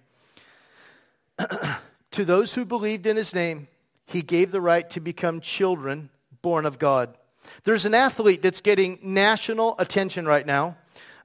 to 2.12 2.26
those 2.26 2.54
who 2.54 2.66
believed 2.66 3.08
in 3.08 3.16
his 3.16 3.34
name, 3.34 3.70
he 4.06 4.22
gave 4.22 4.52
the 4.52 4.60
right 4.60 4.90
to 4.90 5.00
become 5.00 5.40
children 5.40 6.10
born 6.42 6.66
of 6.66 6.78
God. 6.78 7.16
There's 7.64 7.86
an 7.86 7.94
athlete 7.94 8.42
that's 8.42 8.60
getting 8.60 9.00
national 9.02 9.76
attention 9.80 10.26
right 10.26 10.46
now, 10.46 10.76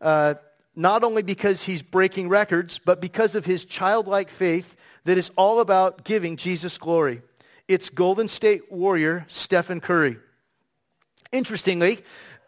uh, 0.01 0.35
not 0.77 1.03
only 1.03 1.23
because 1.23 1.65
he's 1.65 1.83
breaking 1.83 2.29
records, 2.29 2.79
but 2.79 3.01
because 3.01 3.35
of 3.35 3.45
his 3.45 3.65
childlike 3.65 4.31
faith 4.31 4.77
that 5.07 5.19
is 5.19 5.33
all 5.35 5.59
about 5.59 6.05
giving 6.05 6.37
Jesus 6.37 6.79
glory. 6.79 7.21
It's 7.67 7.89
Golden 7.89 8.29
State 8.29 8.71
Warrior 8.71 9.25
Stephen 9.29 9.81
Curry. 9.81 10.19
Interestingly, 11.33 12.01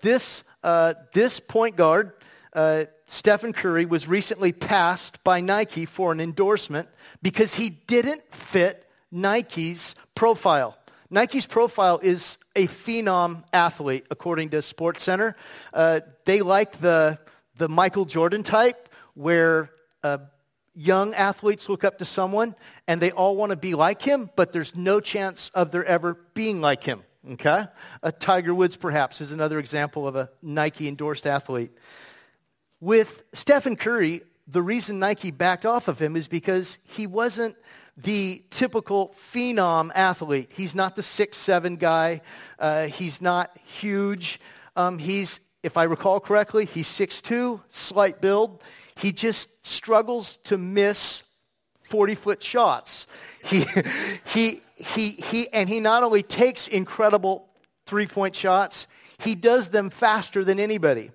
this, 0.02 0.44
uh, 0.62 0.92
this 1.14 1.40
point 1.40 1.74
guard, 1.74 2.12
uh, 2.52 2.84
Stephen 3.06 3.54
Curry, 3.54 3.86
was 3.86 4.06
recently 4.06 4.52
passed 4.52 5.24
by 5.24 5.40
Nike 5.40 5.86
for 5.86 6.12
an 6.12 6.20
endorsement 6.20 6.88
because 7.22 7.54
he 7.54 7.70
didn't 7.70 8.22
fit 8.34 8.86
Nike's 9.10 9.94
profile. 10.14 10.76
Nike's 11.08 11.46
profile 11.46 11.98
is 12.02 12.36
a 12.54 12.66
phenom 12.66 13.42
athlete, 13.54 14.04
according 14.10 14.50
to 14.50 14.60
Sports 14.60 15.02
Center. 15.02 15.34
Uh, 15.72 16.00
they 16.26 16.42
like 16.42 16.78
the, 16.82 17.18
the 17.56 17.70
Michael 17.70 18.04
Jordan 18.04 18.42
type, 18.42 18.90
where 19.14 19.70
uh, 20.02 20.18
young 20.76 21.14
athletes 21.14 21.68
look 21.68 21.82
up 21.82 21.98
to 21.98 22.04
someone 22.04 22.54
and 22.86 23.00
they 23.00 23.10
all 23.10 23.34
want 23.34 23.50
to 23.50 23.56
be 23.56 23.74
like 23.74 24.02
him, 24.02 24.30
but 24.36 24.52
there's 24.52 24.76
no 24.76 25.00
chance 25.00 25.50
of 25.54 25.72
there 25.72 25.84
ever 25.84 26.14
being 26.34 26.60
like 26.60 26.84
him. 26.84 27.02
Okay? 27.32 27.64
A 28.02 28.12
Tiger 28.12 28.54
Woods, 28.54 28.76
perhaps, 28.76 29.20
is 29.20 29.32
another 29.32 29.58
example 29.58 30.06
of 30.06 30.14
a 30.14 30.30
Nike 30.42 30.86
endorsed 30.86 31.26
athlete. 31.26 31.72
With 32.78 33.22
Stephen 33.32 33.74
Curry, 33.74 34.20
the 34.46 34.62
reason 34.62 34.98
Nike 34.98 35.30
backed 35.30 35.66
off 35.66 35.88
of 35.88 35.98
him 35.98 36.14
is 36.14 36.28
because 36.28 36.78
he 36.84 37.06
wasn't 37.06 37.56
the 37.96 38.44
typical 38.50 39.14
phenom 39.32 39.90
athlete. 39.94 40.50
He's 40.54 40.74
not 40.74 40.94
the 40.94 41.02
six 41.02 41.38
seven 41.38 41.76
guy. 41.76 42.20
Uh, 42.58 42.86
he's 42.86 43.22
not 43.22 43.56
huge. 43.80 44.38
Um, 44.76 44.98
he's, 44.98 45.40
if 45.62 45.76
I 45.78 45.84
recall 45.84 46.20
correctly, 46.20 46.66
he's 46.66 46.86
six 46.86 47.22
two, 47.22 47.60
slight 47.70 48.20
build. 48.20 48.62
He 48.96 49.12
just 49.12 49.48
struggles 49.66 50.38
to 50.44 50.58
miss 50.58 51.22
40-foot 51.90 52.42
shots. 52.42 53.06
He, 53.44 53.64
he, 54.24 54.62
he, 54.74 55.10
he, 55.10 55.48
and 55.52 55.68
he 55.68 55.80
not 55.80 56.02
only 56.02 56.22
takes 56.22 56.66
incredible 56.68 57.48
three-point 57.86 58.34
shots, 58.34 58.86
he 59.18 59.34
does 59.34 59.68
them 59.68 59.90
faster 59.90 60.44
than 60.44 60.58
anybody. 60.58 61.12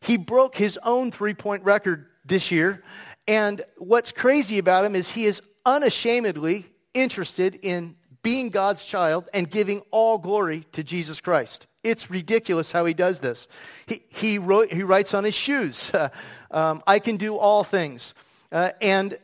He 0.00 0.16
broke 0.16 0.56
his 0.56 0.78
own 0.82 1.10
three-point 1.10 1.64
record 1.64 2.06
this 2.24 2.50
year. 2.50 2.82
And 3.28 3.62
what's 3.76 4.12
crazy 4.12 4.58
about 4.58 4.84
him 4.84 4.94
is 4.94 5.10
he 5.10 5.26
is 5.26 5.42
unashamedly 5.64 6.66
interested 6.94 7.58
in 7.62 7.96
being 8.22 8.50
God's 8.50 8.84
child 8.84 9.28
and 9.32 9.48
giving 9.48 9.82
all 9.90 10.18
glory 10.18 10.66
to 10.72 10.82
Jesus 10.82 11.20
Christ. 11.20 11.66
It's 11.84 12.10
ridiculous 12.10 12.72
how 12.72 12.84
he 12.84 12.94
does 12.94 13.20
this. 13.20 13.46
He, 13.86 14.02
he, 14.08 14.38
wrote, 14.38 14.72
he 14.72 14.82
writes 14.82 15.14
on 15.14 15.22
his 15.22 15.34
shoes, 15.34 15.92
um, 16.56 16.82
I 16.86 16.98
can 17.00 17.18
do 17.18 17.36
all 17.36 17.64
things. 17.64 18.14
Uh, 18.50 18.70
and 18.80 19.18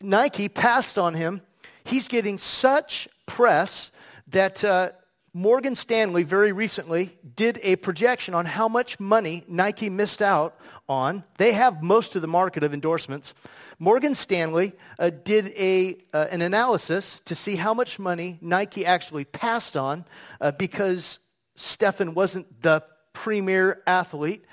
Nike 0.00 0.48
passed 0.48 0.96
on 0.96 1.12
him. 1.12 1.42
He's 1.82 2.06
getting 2.06 2.38
such 2.38 3.08
press 3.26 3.90
that 4.28 4.62
uh, 4.62 4.90
Morgan 5.34 5.74
Stanley 5.74 6.22
very 6.22 6.52
recently 6.52 7.18
did 7.34 7.58
a 7.64 7.74
projection 7.76 8.32
on 8.32 8.46
how 8.46 8.68
much 8.68 9.00
money 9.00 9.44
Nike 9.48 9.90
missed 9.90 10.22
out 10.22 10.56
on. 10.88 11.24
They 11.36 11.52
have 11.52 11.82
most 11.82 12.14
of 12.14 12.22
the 12.22 12.28
market 12.28 12.62
of 12.62 12.72
endorsements. 12.72 13.34
Morgan 13.80 14.14
Stanley 14.14 14.72
uh, 15.00 15.10
did 15.10 15.48
a, 15.56 15.96
uh, 16.12 16.26
an 16.30 16.42
analysis 16.42 17.20
to 17.24 17.34
see 17.34 17.56
how 17.56 17.74
much 17.74 17.98
money 17.98 18.38
Nike 18.40 18.86
actually 18.86 19.24
passed 19.24 19.76
on 19.76 20.04
uh, 20.40 20.52
because 20.52 21.18
Stefan 21.56 22.14
wasn't 22.14 22.62
the 22.62 22.84
premier 23.12 23.82
athlete. 23.84 24.44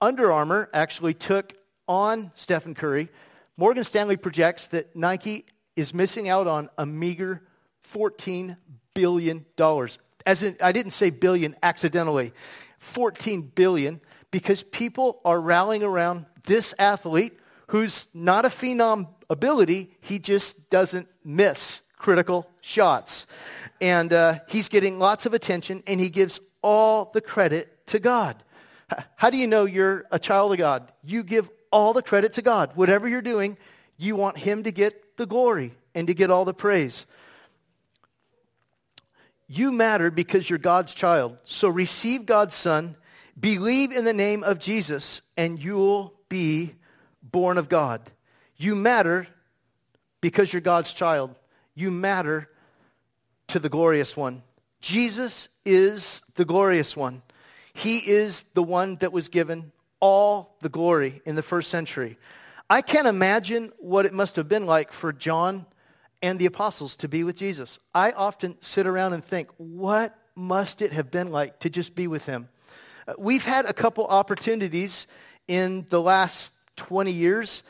Under 0.00 0.32
Armour 0.32 0.68
actually 0.72 1.14
took 1.14 1.54
on 1.88 2.30
Stephen 2.34 2.74
Curry. 2.74 3.08
Morgan 3.56 3.84
Stanley 3.84 4.16
projects 4.16 4.68
that 4.68 4.94
Nike 4.94 5.46
is 5.76 5.94
missing 5.94 6.28
out 6.28 6.46
on 6.46 6.68
a 6.76 6.84
meager 6.84 7.42
$14 7.94 8.56
billion. 8.94 9.46
As 10.26 10.42
in, 10.42 10.56
I 10.60 10.72
didn't 10.72 10.92
say 10.92 11.10
billion 11.10 11.56
accidentally. 11.62 12.32
14 12.78 13.52
billion 13.54 14.00
because 14.30 14.62
people 14.62 15.20
are 15.24 15.40
rallying 15.40 15.82
around 15.82 16.26
this 16.44 16.74
athlete 16.78 17.38
who's 17.68 18.08
not 18.14 18.44
a 18.44 18.48
phenom 18.48 19.08
ability, 19.28 19.96
he 20.00 20.18
just 20.18 20.70
doesn't 20.70 21.08
miss 21.24 21.80
critical 21.96 22.48
shots. 22.60 23.26
And 23.80 24.12
uh, 24.12 24.40
he's 24.48 24.68
getting 24.68 24.98
lots 24.98 25.26
of 25.26 25.34
attention, 25.34 25.82
and 25.86 26.00
he 26.00 26.10
gives 26.10 26.40
all 26.62 27.10
the 27.12 27.20
credit 27.20 27.86
to 27.88 27.98
God. 27.98 28.42
How 29.16 29.30
do 29.30 29.36
you 29.36 29.46
know 29.46 29.64
you're 29.64 30.04
a 30.10 30.18
child 30.18 30.52
of 30.52 30.58
God? 30.58 30.92
You 31.02 31.22
give 31.22 31.48
all 31.72 31.92
the 31.92 32.02
credit 32.02 32.34
to 32.34 32.42
God. 32.42 32.72
Whatever 32.74 33.08
you're 33.08 33.22
doing, 33.22 33.56
you 33.96 34.16
want 34.16 34.38
him 34.38 34.62
to 34.64 34.70
get 34.70 35.16
the 35.16 35.26
glory 35.26 35.74
and 35.94 36.06
to 36.06 36.14
get 36.14 36.30
all 36.30 36.44
the 36.44 36.54
praise. 36.54 37.06
You 39.48 39.72
matter 39.72 40.10
because 40.10 40.48
you're 40.48 40.58
God's 40.58 40.94
child. 40.94 41.38
So 41.44 41.68
receive 41.68 42.26
God's 42.26 42.54
Son, 42.54 42.96
believe 43.38 43.92
in 43.92 44.04
the 44.04 44.12
name 44.12 44.42
of 44.42 44.58
Jesus, 44.58 45.22
and 45.36 45.62
you'll 45.62 46.14
be 46.28 46.74
born 47.22 47.58
of 47.58 47.68
God. 47.68 48.02
You 48.56 48.74
matter 48.74 49.26
because 50.20 50.52
you're 50.52 50.60
God's 50.60 50.92
child. 50.92 51.34
You 51.74 51.90
matter 51.90 52.48
to 53.48 53.58
the 53.58 53.68
glorious 53.68 54.16
one. 54.16 54.42
Jesus 54.80 55.48
is 55.64 56.22
the 56.34 56.44
glorious 56.44 56.96
one. 56.96 57.22
He 57.76 57.98
is 57.98 58.42
the 58.54 58.62
one 58.62 58.96
that 58.96 59.12
was 59.12 59.28
given 59.28 59.70
all 60.00 60.56
the 60.62 60.70
glory 60.70 61.20
in 61.26 61.34
the 61.34 61.42
first 61.42 61.68
century. 61.70 62.16
I 62.70 62.80
can't 62.80 63.06
imagine 63.06 63.70
what 63.76 64.06
it 64.06 64.14
must 64.14 64.36
have 64.36 64.48
been 64.48 64.64
like 64.64 64.92
for 64.92 65.12
John 65.12 65.66
and 66.22 66.38
the 66.38 66.46
apostles 66.46 66.96
to 66.96 67.08
be 67.08 67.22
with 67.22 67.36
Jesus. 67.36 67.78
I 67.94 68.12
often 68.12 68.56
sit 68.62 68.86
around 68.86 69.12
and 69.12 69.22
think, 69.22 69.50
what 69.58 70.18
must 70.34 70.80
it 70.80 70.94
have 70.94 71.10
been 71.10 71.30
like 71.30 71.58
to 71.60 71.68
just 71.68 71.94
be 71.94 72.06
with 72.06 72.24
him? 72.24 72.48
Uh, 73.06 73.12
we've 73.18 73.44
had 73.44 73.66
a 73.66 73.74
couple 73.74 74.06
opportunities 74.06 75.06
in 75.46 75.84
the 75.90 76.00
last 76.00 76.54
20 76.76 77.12
years 77.12 77.62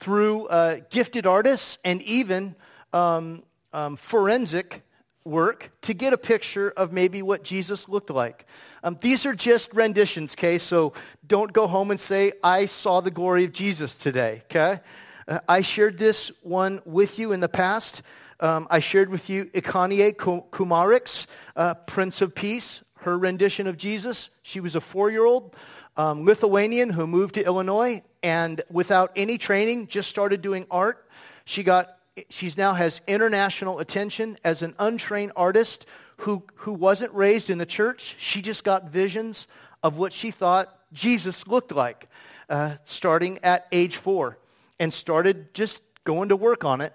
through 0.00 0.48
uh, 0.48 0.80
gifted 0.90 1.24
artists 1.24 1.78
and 1.84 2.02
even 2.02 2.56
um, 2.92 3.44
um, 3.72 3.94
forensic 3.94 4.82
work 5.24 5.70
to 5.82 5.94
get 5.94 6.12
a 6.12 6.18
picture 6.18 6.70
of 6.76 6.92
maybe 6.92 7.22
what 7.22 7.42
Jesus 7.42 7.88
looked 7.88 8.10
like. 8.10 8.46
Um, 8.82 8.98
these 9.00 9.24
are 9.24 9.34
just 9.34 9.72
renditions, 9.72 10.34
okay? 10.34 10.58
So 10.58 10.92
don't 11.26 11.52
go 11.52 11.66
home 11.66 11.90
and 11.90 11.98
say, 11.98 12.32
I 12.42 12.66
saw 12.66 13.00
the 13.00 13.10
glory 13.10 13.44
of 13.44 13.52
Jesus 13.52 13.96
today, 13.96 14.42
okay? 14.50 14.80
Uh, 15.26 15.38
I 15.48 15.62
shared 15.62 15.96
this 15.96 16.30
one 16.42 16.82
with 16.84 17.18
you 17.18 17.32
in 17.32 17.40
the 17.40 17.48
past. 17.48 18.02
Um, 18.40 18.66
I 18.70 18.80
shared 18.80 19.08
with 19.08 19.30
you 19.30 19.46
Akiane 19.46 20.14
Kramarik's 20.16 21.26
uh, 21.56 21.74
Prince 21.74 22.20
of 22.20 22.34
Peace, 22.34 22.82
her 22.96 23.18
rendition 23.18 23.66
of 23.66 23.78
Jesus. 23.78 24.28
She 24.42 24.60
was 24.60 24.74
a 24.74 24.80
four-year-old 24.80 25.56
um, 25.96 26.24
Lithuanian 26.26 26.90
who 26.90 27.06
moved 27.06 27.36
to 27.36 27.44
Illinois 27.44 28.02
and 28.22 28.60
without 28.70 29.12
any 29.16 29.38
training 29.38 29.86
just 29.86 30.10
started 30.10 30.42
doing 30.42 30.66
art. 30.70 31.08
She 31.46 31.62
got, 31.62 31.96
she's 32.28 32.56
now 32.56 32.74
has 32.74 33.00
international 33.06 33.78
attention 33.78 34.38
as 34.44 34.62
an 34.62 34.74
untrained 34.78 35.32
artist 35.36 35.86
who, 36.18 36.42
who 36.56 36.72
wasn't 36.72 37.12
raised 37.12 37.50
in 37.50 37.58
the 37.58 37.66
church. 37.66 38.16
She 38.18 38.42
just 38.42 38.64
got 38.64 38.90
visions 38.90 39.46
of 39.82 39.96
what 39.96 40.12
she 40.12 40.30
thought 40.30 40.76
Jesus 40.92 41.46
looked 41.46 41.72
like, 41.72 42.08
uh, 42.48 42.76
starting 42.84 43.40
at 43.42 43.66
age 43.72 43.96
four, 43.96 44.38
and 44.78 44.92
started 44.92 45.52
just 45.54 45.82
going 46.04 46.28
to 46.28 46.36
work 46.36 46.64
on 46.64 46.80
it. 46.80 46.92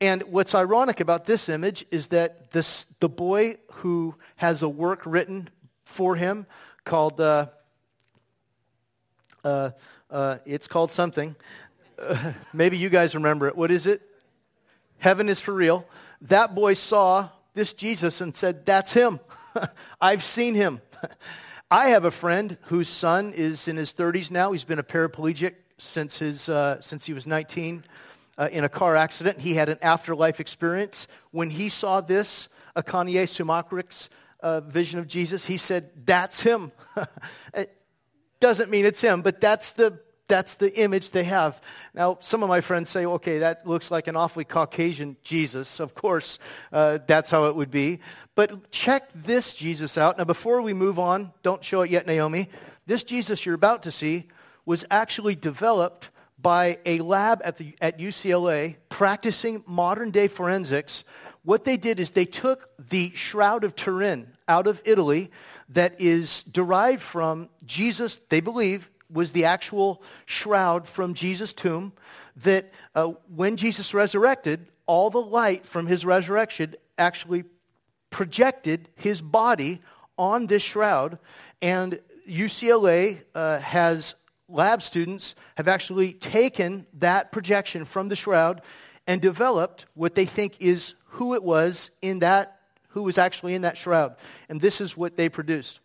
And 0.00 0.22
what's 0.24 0.54
ironic 0.54 1.00
about 1.00 1.26
this 1.26 1.48
image 1.48 1.84
is 1.90 2.08
that 2.08 2.52
this, 2.52 2.86
the 3.00 3.08
boy 3.08 3.58
who 3.72 4.14
has 4.36 4.62
a 4.62 4.68
work 4.68 5.02
written 5.04 5.50
for 5.84 6.16
him 6.16 6.46
called, 6.84 7.20
uh, 7.20 7.46
uh, 9.44 9.70
uh 10.10 10.38
it's 10.46 10.68
called 10.68 10.92
something. 10.92 11.36
Maybe 12.54 12.78
you 12.78 12.88
guys 12.88 13.14
remember 13.14 13.48
it. 13.48 13.56
What 13.56 13.70
is 13.70 13.86
it? 13.86 14.09
Heaven 15.00 15.30
is 15.30 15.40
for 15.40 15.54
real. 15.54 15.86
That 16.20 16.54
boy 16.54 16.74
saw 16.74 17.30
this 17.54 17.72
Jesus 17.72 18.20
and 18.20 18.36
said, 18.36 18.66
That's 18.66 18.92
him. 18.92 19.18
I've 20.00 20.22
seen 20.22 20.54
him. 20.54 20.82
I 21.70 21.88
have 21.88 22.04
a 22.04 22.10
friend 22.10 22.58
whose 22.62 22.88
son 22.88 23.32
is 23.32 23.66
in 23.66 23.76
his 23.76 23.94
30s 23.94 24.30
now. 24.30 24.52
He's 24.52 24.64
been 24.64 24.78
a 24.78 24.84
paraplegic 24.84 25.54
since, 25.78 26.18
his, 26.18 26.50
uh, 26.50 26.82
since 26.82 27.06
he 27.06 27.14
was 27.14 27.26
19 27.26 27.84
uh, 28.36 28.48
in 28.52 28.64
a 28.64 28.68
car 28.68 28.94
accident. 28.94 29.40
He 29.40 29.54
had 29.54 29.70
an 29.70 29.78
afterlife 29.80 30.38
experience. 30.38 31.08
When 31.30 31.48
he 31.48 31.70
saw 31.70 32.02
this, 32.02 32.50
Akiane 32.76 33.14
Kramarik's 33.14 34.10
uh, 34.42 34.60
vision 34.60 34.98
of 34.98 35.06
Jesus, 35.06 35.46
he 35.46 35.56
said, 35.56 35.90
That's 36.04 36.40
him. 36.40 36.72
it 37.54 37.74
doesn't 38.38 38.70
mean 38.70 38.84
it's 38.84 39.00
him, 39.00 39.22
but 39.22 39.40
that's 39.40 39.72
the 39.72 39.98
that's 40.30 40.54
the 40.54 40.74
image 40.80 41.10
they 41.10 41.24
have. 41.24 41.60
Now, 41.92 42.16
some 42.20 42.42
of 42.42 42.48
my 42.48 42.62
friends 42.62 42.88
say, 42.88 43.04
okay, 43.04 43.40
that 43.40 43.66
looks 43.66 43.90
like 43.90 44.06
an 44.06 44.16
awfully 44.16 44.44
Caucasian 44.44 45.16
Jesus. 45.22 45.80
Of 45.80 45.94
course, 45.94 46.38
uh, 46.72 47.00
that's 47.06 47.28
how 47.28 47.46
it 47.46 47.56
would 47.56 47.70
be. 47.70 48.00
But 48.34 48.70
check 48.70 49.10
this 49.14 49.52
Jesus 49.52 49.98
out. 49.98 50.16
Now, 50.16 50.24
before 50.24 50.62
we 50.62 50.72
move 50.72 50.98
on, 50.98 51.32
don't 51.42 51.62
show 51.62 51.82
it 51.82 51.90
yet, 51.90 52.06
Naomi. 52.06 52.48
This 52.86 53.04
Jesus 53.04 53.44
you're 53.44 53.54
about 53.54 53.82
to 53.82 53.92
see 53.92 54.28
was 54.64 54.84
actually 54.90 55.34
developed 55.34 56.08
by 56.40 56.78
a 56.86 57.00
lab 57.00 57.42
at, 57.44 57.58
the, 57.58 57.74
at 57.80 57.98
UCLA 57.98 58.76
practicing 58.88 59.62
modern 59.66 60.10
day 60.10 60.28
forensics. 60.28 61.04
What 61.42 61.64
they 61.64 61.76
did 61.76 62.00
is 62.00 62.12
they 62.12 62.24
took 62.24 62.70
the 62.78 63.12
Shroud 63.14 63.64
of 63.64 63.74
Turin 63.74 64.28
out 64.48 64.66
of 64.66 64.80
Italy 64.84 65.30
that 65.70 66.00
is 66.00 66.42
derived 66.44 67.02
from 67.02 67.48
Jesus, 67.64 68.18
they 68.28 68.40
believe, 68.40 68.88
was 69.12 69.32
the 69.32 69.44
actual 69.44 70.02
shroud 70.26 70.86
from 70.86 71.14
Jesus' 71.14 71.52
tomb 71.52 71.92
that 72.36 72.72
uh, 72.94 73.06
when 73.34 73.56
Jesus 73.56 73.92
resurrected, 73.92 74.66
all 74.86 75.10
the 75.10 75.20
light 75.20 75.66
from 75.66 75.86
his 75.86 76.04
resurrection 76.04 76.74
actually 76.98 77.44
projected 78.10 78.88
his 78.96 79.22
body 79.22 79.80
on 80.18 80.46
this 80.46 80.62
shroud. 80.62 81.18
And 81.62 82.00
UCLA 82.28 83.22
uh, 83.34 83.58
has 83.58 84.14
lab 84.48 84.82
students 84.82 85.34
have 85.56 85.68
actually 85.68 86.12
taken 86.14 86.86
that 86.94 87.32
projection 87.32 87.84
from 87.84 88.08
the 88.08 88.16
shroud 88.16 88.62
and 89.06 89.20
developed 89.20 89.86
what 89.94 90.14
they 90.14 90.24
think 90.24 90.56
is 90.60 90.94
who 91.04 91.34
it 91.34 91.42
was 91.42 91.90
in 92.02 92.18
that 92.20 92.60
who 92.88 93.02
was 93.02 93.18
actually 93.18 93.54
in 93.54 93.62
that 93.62 93.78
shroud. 93.78 94.16
And 94.48 94.60
this 94.60 94.80
is 94.80 94.96
what 94.96 95.16
they 95.16 95.28
produced. 95.28 95.80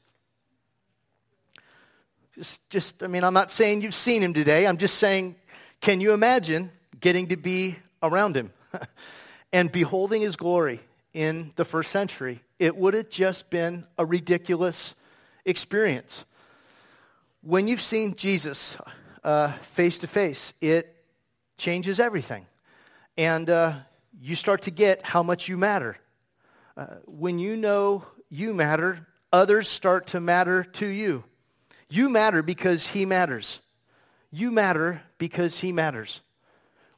Just, 2.35 2.69
just, 2.69 3.01
I 3.01 3.07
mean, 3.07 3.23
I'm 3.23 3.33
not 3.33 3.49
saying 3.49 3.81
you've 3.81 3.95
seen 3.95 4.21
him 4.21 4.33
today. 4.33 4.67
I'm 4.67 4.77
just 4.77 4.97
saying, 4.97 5.35
can 5.79 6.01
you 6.01 6.11
imagine 6.11 6.69
getting 6.99 7.27
to 7.27 7.37
be 7.37 7.77
around 8.03 8.35
him 8.35 8.51
and 9.53 9.71
beholding 9.71 10.21
his 10.21 10.35
glory 10.35 10.81
in 11.13 11.53
the 11.55 11.63
first 11.63 11.91
century? 11.91 12.43
It 12.59 12.75
would 12.75 12.93
have 12.93 13.09
just 13.09 13.49
been 13.49 13.85
a 13.97 14.05
ridiculous 14.05 14.95
experience. 15.45 16.25
When 17.41 17.69
you've 17.69 17.81
seen 17.81 18.15
Jesus 18.15 18.75
uh, 19.23 19.53
face 19.73 19.97
to 19.99 20.07
face, 20.07 20.53
it 20.59 20.93
changes 21.57 22.01
everything. 22.01 22.45
And 23.15 23.49
uh, 23.49 23.75
you 24.19 24.35
start 24.35 24.63
to 24.63 24.71
get 24.71 25.05
how 25.05 25.23
much 25.23 25.47
you 25.47 25.57
matter. 25.57 25.97
Uh, 26.75 26.87
when 27.05 27.39
you 27.39 27.55
know 27.55 28.03
you 28.29 28.53
matter, 28.53 29.07
others 29.31 29.69
start 29.69 30.07
to 30.07 30.19
matter 30.19 30.65
to 30.65 30.85
you. 30.85 31.23
You 31.95 32.10
matter 32.10 32.43
because 32.43 32.86
he 32.86 33.05
matters. 33.05 33.60
You 34.29 34.51
matter 34.51 35.01
because 35.17 35.60
he 35.60 35.71
matters. 35.71 36.19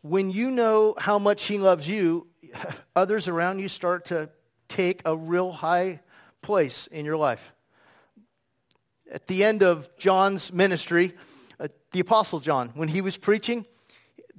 When 0.01 0.31
you 0.31 0.49
know 0.49 0.95
how 0.97 1.19
much 1.19 1.43
he 1.43 1.59
loves 1.59 1.87
you, 1.87 2.25
others 2.95 3.27
around 3.27 3.59
you 3.59 3.69
start 3.69 4.05
to 4.05 4.27
take 4.67 5.03
a 5.05 5.15
real 5.15 5.51
high 5.51 5.99
place 6.41 6.87
in 6.87 7.05
your 7.05 7.15
life. 7.15 7.53
At 9.11 9.27
the 9.27 9.43
end 9.43 9.61
of 9.61 9.87
John's 9.99 10.51
ministry, 10.51 11.13
uh, 11.59 11.67
the 11.91 11.99
Apostle 11.99 12.39
John, 12.39 12.71
when 12.73 12.87
he 12.87 13.01
was 13.01 13.17
preaching, 13.17 13.67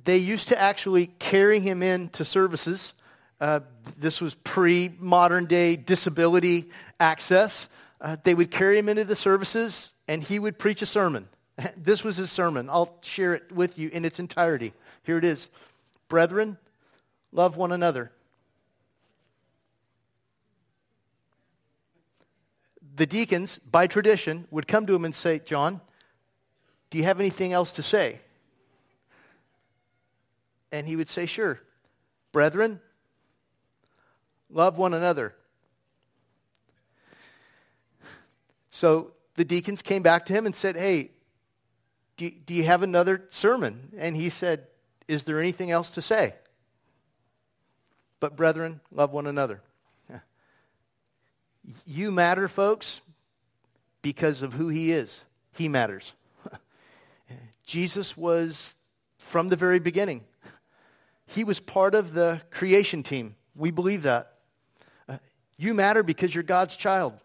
they 0.04 0.18
used 0.18 0.48
to 0.48 0.60
actually 0.60 1.06
carry 1.06 1.60
him 1.60 1.84
into 1.84 2.24
services. 2.24 2.94
Uh, 3.40 3.60
this 3.96 4.20
was 4.20 4.34
pre-modern 4.34 5.44
day 5.44 5.76
disability 5.76 6.68
access. 6.98 7.68
Uh, 8.00 8.16
they 8.24 8.34
would 8.34 8.50
carry 8.50 8.76
him 8.76 8.88
into 8.88 9.04
the 9.04 9.14
services 9.14 9.92
and 10.08 10.22
he 10.22 10.38
would 10.38 10.58
preach 10.58 10.82
a 10.82 10.86
sermon. 10.86 11.28
This 11.76 12.02
was 12.02 12.16
his 12.16 12.30
sermon. 12.30 12.70
I'll 12.70 12.96
share 13.02 13.34
it 13.34 13.52
with 13.52 13.78
you 13.78 13.88
in 13.88 14.04
its 14.04 14.18
entirety. 14.18 14.72
Here 15.02 15.18
it 15.18 15.24
is. 15.24 15.48
Brethren, 16.08 16.56
love 17.32 17.56
one 17.56 17.72
another. 17.72 18.12
The 22.94 23.06
deacons, 23.06 23.58
by 23.58 23.88
tradition, 23.88 24.46
would 24.50 24.68
come 24.68 24.86
to 24.86 24.94
him 24.94 25.04
and 25.04 25.14
say, 25.14 25.40
John, 25.40 25.80
do 26.90 26.98
you 26.98 27.04
have 27.04 27.18
anything 27.18 27.52
else 27.52 27.72
to 27.72 27.82
say? 27.82 28.20
And 30.70 30.86
he 30.86 30.94
would 30.94 31.08
say, 31.08 31.26
Sure. 31.26 31.60
Brethren, 32.30 32.80
love 34.48 34.78
one 34.78 34.94
another. 34.94 35.34
So 38.70 39.12
the 39.38 39.44
deacons 39.44 39.82
came 39.82 40.02
back 40.02 40.26
to 40.26 40.32
him 40.32 40.46
and 40.46 40.54
said, 40.54 40.76
Hey, 40.76 41.12
do, 42.16 42.28
do 42.28 42.54
you 42.54 42.64
have 42.64 42.82
another 42.82 43.24
sermon? 43.30 43.92
And 43.96 44.16
he 44.16 44.30
said, 44.30 44.66
Is 45.06 45.22
there 45.22 45.38
anything 45.38 45.70
else 45.70 45.92
to 45.92 46.02
say? 46.02 46.34
But, 48.18 48.34
brethren, 48.36 48.80
love 48.92 49.12
one 49.12 49.26
another. 49.26 49.62
You 51.86 52.10
matter, 52.10 52.48
folks, 52.48 53.02
because 54.00 54.40
of 54.40 54.54
who 54.54 54.68
he 54.68 54.90
is. 54.90 55.22
He 55.52 55.68
matters. 55.68 56.14
Jesus 57.64 58.16
was 58.16 58.74
from 59.18 59.50
the 59.50 59.56
very 59.56 59.78
beginning. 59.78 60.24
He 61.26 61.44
was 61.44 61.60
part 61.60 61.94
of 61.94 62.14
the 62.14 62.40
creation 62.50 63.02
team. 63.02 63.36
We 63.54 63.70
believe 63.70 64.04
that. 64.04 64.32
Uh, 65.06 65.18
you 65.58 65.74
matter 65.74 66.02
because 66.02 66.34
you're 66.34 66.42
God's 66.42 66.74
child. 66.74 67.20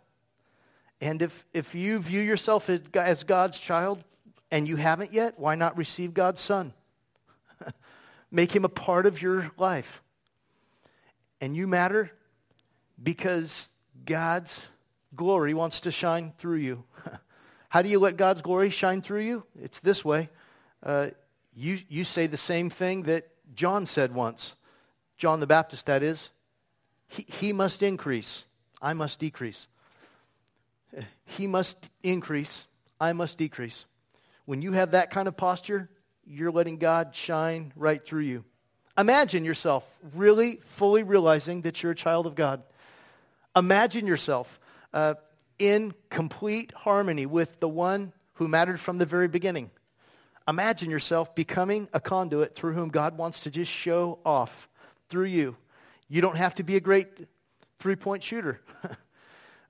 And 1.03 1.21
if, 1.21 1.45
if 1.53 1.75
you 1.75 1.99
view 1.99 2.21
yourself 2.21 2.69
as, 2.69 3.23
God's 3.23 3.59
child 3.59 4.01
and 4.49 4.65
you 4.65 4.77
haven't 4.77 5.11
yet, 5.11 5.37
why 5.37 5.55
not 5.55 5.75
receive 5.75 6.13
God's 6.13 6.39
son? 6.39 6.71
Make 8.31 8.55
him 8.55 8.63
a 8.63 8.69
part 8.69 9.05
of 9.05 9.21
your 9.21 9.51
life. 9.57 10.01
And 11.41 11.57
you 11.57 11.67
matter 11.67 12.09
because 13.01 13.67
God's 14.05 14.61
glory 15.13 15.53
wants 15.53 15.81
to 15.81 15.91
shine 15.91 16.31
through 16.37 16.59
you. 16.59 16.85
How 17.69 17.81
do 17.81 17.89
you 17.89 17.99
let 17.99 18.15
God's 18.15 18.41
glory 18.41 18.69
shine 18.69 19.01
through 19.01 19.23
you? 19.23 19.43
It's 19.61 19.81
this 19.81 20.05
way. 20.05 20.29
Uh, 20.81 21.09
you, 21.53 21.79
you 21.89 22.05
say 22.05 22.27
the 22.27 22.37
same 22.37 22.69
thing 22.69 23.03
that 23.03 23.27
John 23.55 23.85
said 23.85 24.15
once. 24.15 24.55
John 25.17 25.41
the 25.41 25.47
Baptist, 25.47 25.85
that 25.87 26.01
is. 26.01 26.29
He, 27.09 27.25
he 27.27 27.51
must 27.51 27.83
increase. 27.83 28.45
I 28.81 28.93
must 28.93 29.19
decrease. 29.19 29.67
He 31.25 31.47
must 31.47 31.89
increase, 32.01 32.67
I 32.99 33.13
must 33.13 33.37
decrease. 33.37 33.85
When 34.45 34.61
you 34.61 34.73
have 34.73 34.91
that 34.91 35.11
kind 35.11 35.27
of 35.27 35.37
posture, 35.37 35.89
you're 36.25 36.51
letting 36.51 36.77
God 36.77 37.15
shine 37.15 37.73
right 37.75 38.03
through 38.03 38.21
you. 38.21 38.43
Imagine 38.97 39.43
yourself 39.43 39.83
really 40.13 40.59
fully 40.75 41.03
realizing 41.03 41.61
that 41.61 41.81
you're 41.81 41.93
a 41.93 41.95
child 41.95 42.27
of 42.27 42.35
God. 42.35 42.61
Imagine 43.55 44.05
yourself 44.05 44.59
uh, 44.93 45.15
in 45.57 45.93
complete 46.09 46.71
harmony 46.73 47.25
with 47.25 47.59
the 47.59 47.69
one 47.69 48.13
who 48.33 48.47
mattered 48.47 48.79
from 48.79 48.97
the 48.97 49.05
very 49.05 49.27
beginning. 49.27 49.71
Imagine 50.47 50.89
yourself 50.89 51.33
becoming 51.35 51.87
a 51.93 51.99
conduit 51.99 52.55
through 52.55 52.73
whom 52.73 52.89
God 52.89 53.17
wants 53.17 53.41
to 53.41 53.51
just 53.51 53.71
show 53.71 54.19
off 54.25 54.67
through 55.09 55.25
you. 55.25 55.55
You 56.09 56.21
don't 56.21 56.35
have 56.35 56.55
to 56.55 56.63
be 56.63 56.75
a 56.75 56.79
great 56.79 57.07
three-point 57.79 58.23
shooter. 58.23 58.61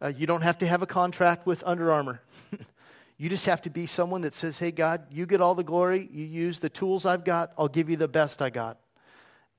Uh, 0.04 0.10
you 0.18 0.28
don't 0.28 0.42
have 0.42 0.58
to 0.58 0.68
have 0.68 0.82
a 0.82 0.86
contract 0.86 1.46
with 1.48 1.64
Under 1.66 1.90
Armour. 1.90 2.22
you 3.18 3.30
just 3.30 3.46
have 3.46 3.62
to 3.62 3.70
be 3.70 3.88
someone 3.88 4.20
that 4.22 4.34
says, 4.34 4.60
hey, 4.60 4.70
God, 4.70 5.06
you 5.10 5.26
get 5.26 5.40
all 5.40 5.56
the 5.56 5.64
glory. 5.64 6.10
You 6.12 6.26
use 6.26 6.60
the 6.60 6.70
tools 6.70 7.06
I've 7.06 7.24
got. 7.24 7.54
I'll 7.58 7.70
give 7.70 7.90
you 7.90 7.96
the 7.96 8.10
best 8.10 8.42
I 8.42 8.50
got. 8.50 8.80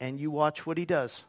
And 0.00 0.20
you 0.20 0.30
watch 0.30 0.66
what 0.66 0.76
he 0.76 0.84
does. 0.84 1.24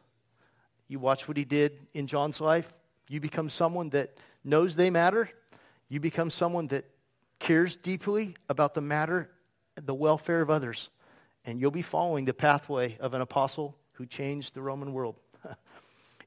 You 0.86 0.98
watch 0.98 1.26
what 1.26 1.38
he 1.38 1.46
did 1.46 1.78
in 1.94 2.06
John's 2.06 2.42
life. 2.42 2.70
You 3.08 3.20
become 3.20 3.48
someone 3.48 3.88
that 3.90 4.18
knows 4.44 4.76
they 4.76 4.90
matter. 4.90 5.30
You 5.88 5.98
become 5.98 6.30
someone 6.30 6.66
that 6.68 6.84
cares 7.38 7.74
deeply 7.74 8.36
about 8.50 8.74
the 8.74 8.82
matter, 8.82 9.30
the 9.82 9.94
welfare 9.94 10.42
of 10.42 10.50
others, 10.50 10.90
and 11.44 11.58
you'll 11.60 11.70
be 11.70 11.82
following 11.82 12.26
the 12.26 12.34
pathway 12.34 12.98
of 13.00 13.14
an 13.14 13.22
apostle 13.22 13.76
who 13.92 14.04
changed 14.04 14.54
the 14.54 14.60
Roman 14.60 14.92
world. 14.92 15.16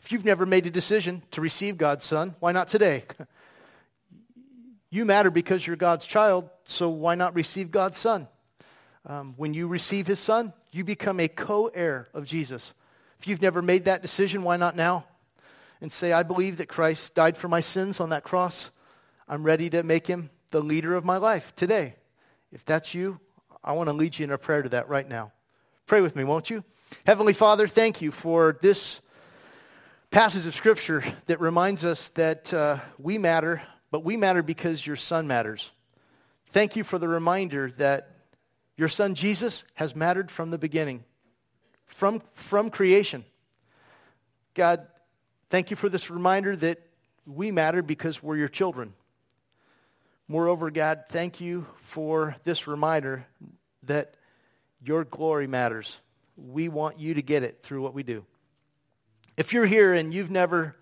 If 0.01 0.11
you've 0.11 0.25
never 0.25 0.45
made 0.45 0.65
a 0.65 0.71
decision 0.71 1.21
to 1.31 1.41
receive 1.41 1.77
God's 1.77 2.05
Son, 2.05 2.35
why 2.39 2.51
not 2.51 2.67
today? 2.67 3.03
you 4.89 5.05
matter 5.05 5.29
because 5.29 5.65
you're 5.65 5.75
God's 5.75 6.05
child, 6.05 6.49
so 6.63 6.89
why 6.89 7.15
not 7.15 7.35
receive 7.35 7.71
God's 7.71 7.97
Son? 7.97 8.27
Um, 9.05 9.33
when 9.37 9.53
you 9.53 9.67
receive 9.67 10.07
his 10.07 10.19
Son, 10.19 10.53
you 10.71 10.83
become 10.83 11.19
a 11.19 11.27
co-heir 11.27 12.07
of 12.13 12.25
Jesus. 12.25 12.73
If 13.19 13.27
you've 13.27 13.41
never 13.41 13.61
made 13.61 13.85
that 13.85 14.01
decision, 14.01 14.43
why 14.43 14.57
not 14.57 14.75
now? 14.75 15.05
And 15.81 15.91
say, 15.91 16.11
I 16.11 16.23
believe 16.23 16.57
that 16.57 16.67
Christ 16.67 17.15
died 17.15 17.37
for 17.37 17.47
my 17.47 17.61
sins 17.61 17.99
on 17.99 18.09
that 18.09 18.23
cross. 18.23 18.69
I'm 19.27 19.43
ready 19.43 19.69
to 19.71 19.83
make 19.83 20.07
him 20.07 20.29
the 20.51 20.61
leader 20.61 20.95
of 20.95 21.05
my 21.05 21.17
life 21.17 21.53
today. 21.55 21.95
If 22.51 22.65
that's 22.65 22.93
you, 22.93 23.19
I 23.63 23.73
want 23.73 23.87
to 23.87 23.93
lead 23.93 24.17
you 24.17 24.23
in 24.23 24.31
a 24.31 24.37
prayer 24.37 24.63
to 24.63 24.69
that 24.69 24.89
right 24.89 25.07
now. 25.07 25.31
Pray 25.85 26.01
with 26.01 26.15
me, 26.15 26.23
won't 26.23 26.49
you? 26.49 26.63
Heavenly 27.05 27.33
Father, 27.33 27.67
thank 27.67 28.01
you 28.01 28.11
for 28.11 28.57
this 28.61 28.99
passage 30.11 30.47
of 30.47 30.55
Scripture 30.55 31.03
that 31.27 31.39
reminds 31.39 31.83
us 31.83 32.07
that 32.09 32.51
uh, 32.51 32.79
we 32.97 33.19
matter, 33.19 33.61
but 33.91 34.03
we 34.03 34.17
matter 34.17 34.41
because 34.41 34.85
your 34.85 34.95
Son 34.95 35.27
matters. 35.27 35.69
Thank 36.51 36.75
you 36.75 36.83
for 36.83 36.97
the 36.97 37.07
reminder 37.07 37.71
that 37.77 38.15
your 38.75 38.89
Son 38.89 39.13
Jesus 39.13 39.63
has 39.75 39.95
mattered 39.95 40.31
from 40.31 40.49
the 40.49 40.57
beginning, 40.57 41.03
from, 41.85 42.23
from 42.33 42.71
creation. 42.71 43.23
God, 44.55 44.87
thank 45.51 45.69
you 45.69 45.75
for 45.75 45.89
this 45.89 46.09
reminder 46.09 46.55
that 46.55 46.79
we 47.27 47.51
matter 47.51 47.83
because 47.83 48.23
we're 48.23 48.37
your 48.37 48.47
children. 48.47 48.93
Moreover, 50.27 50.71
God, 50.71 51.03
thank 51.09 51.39
you 51.39 51.67
for 51.83 52.35
this 52.45 52.65
reminder 52.65 53.27
that 53.83 54.15
your 54.83 55.03
glory 55.03 55.45
matters. 55.45 55.97
We 56.35 56.67
want 56.67 56.99
you 56.99 57.13
to 57.13 57.21
get 57.21 57.43
it 57.43 57.59
through 57.61 57.83
what 57.83 57.93
we 57.93 58.01
do. 58.01 58.25
If 59.39 59.53
you're 59.53 59.65
here 59.65 59.93
and 59.93 60.13
you've 60.13 60.29
never 60.29 60.75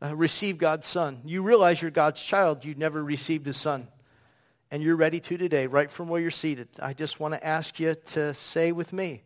uh, 0.00 0.14
received 0.14 0.60
God's 0.60 0.86
Son, 0.86 1.22
you 1.24 1.42
realize 1.42 1.82
you're 1.82 1.90
God's 1.90 2.22
child, 2.22 2.64
you've 2.64 2.78
never 2.78 3.02
received 3.02 3.46
his 3.46 3.56
Son, 3.56 3.88
and 4.70 4.80
you're 4.80 4.94
ready 4.94 5.18
to 5.18 5.36
today, 5.36 5.66
right 5.66 5.90
from 5.90 6.08
where 6.08 6.20
you're 6.20 6.30
seated, 6.30 6.68
I 6.78 6.92
just 6.92 7.18
want 7.18 7.34
to 7.34 7.44
ask 7.44 7.80
you 7.80 7.96
to 8.12 8.32
say 8.32 8.70
with 8.70 8.92
me, 8.92 9.24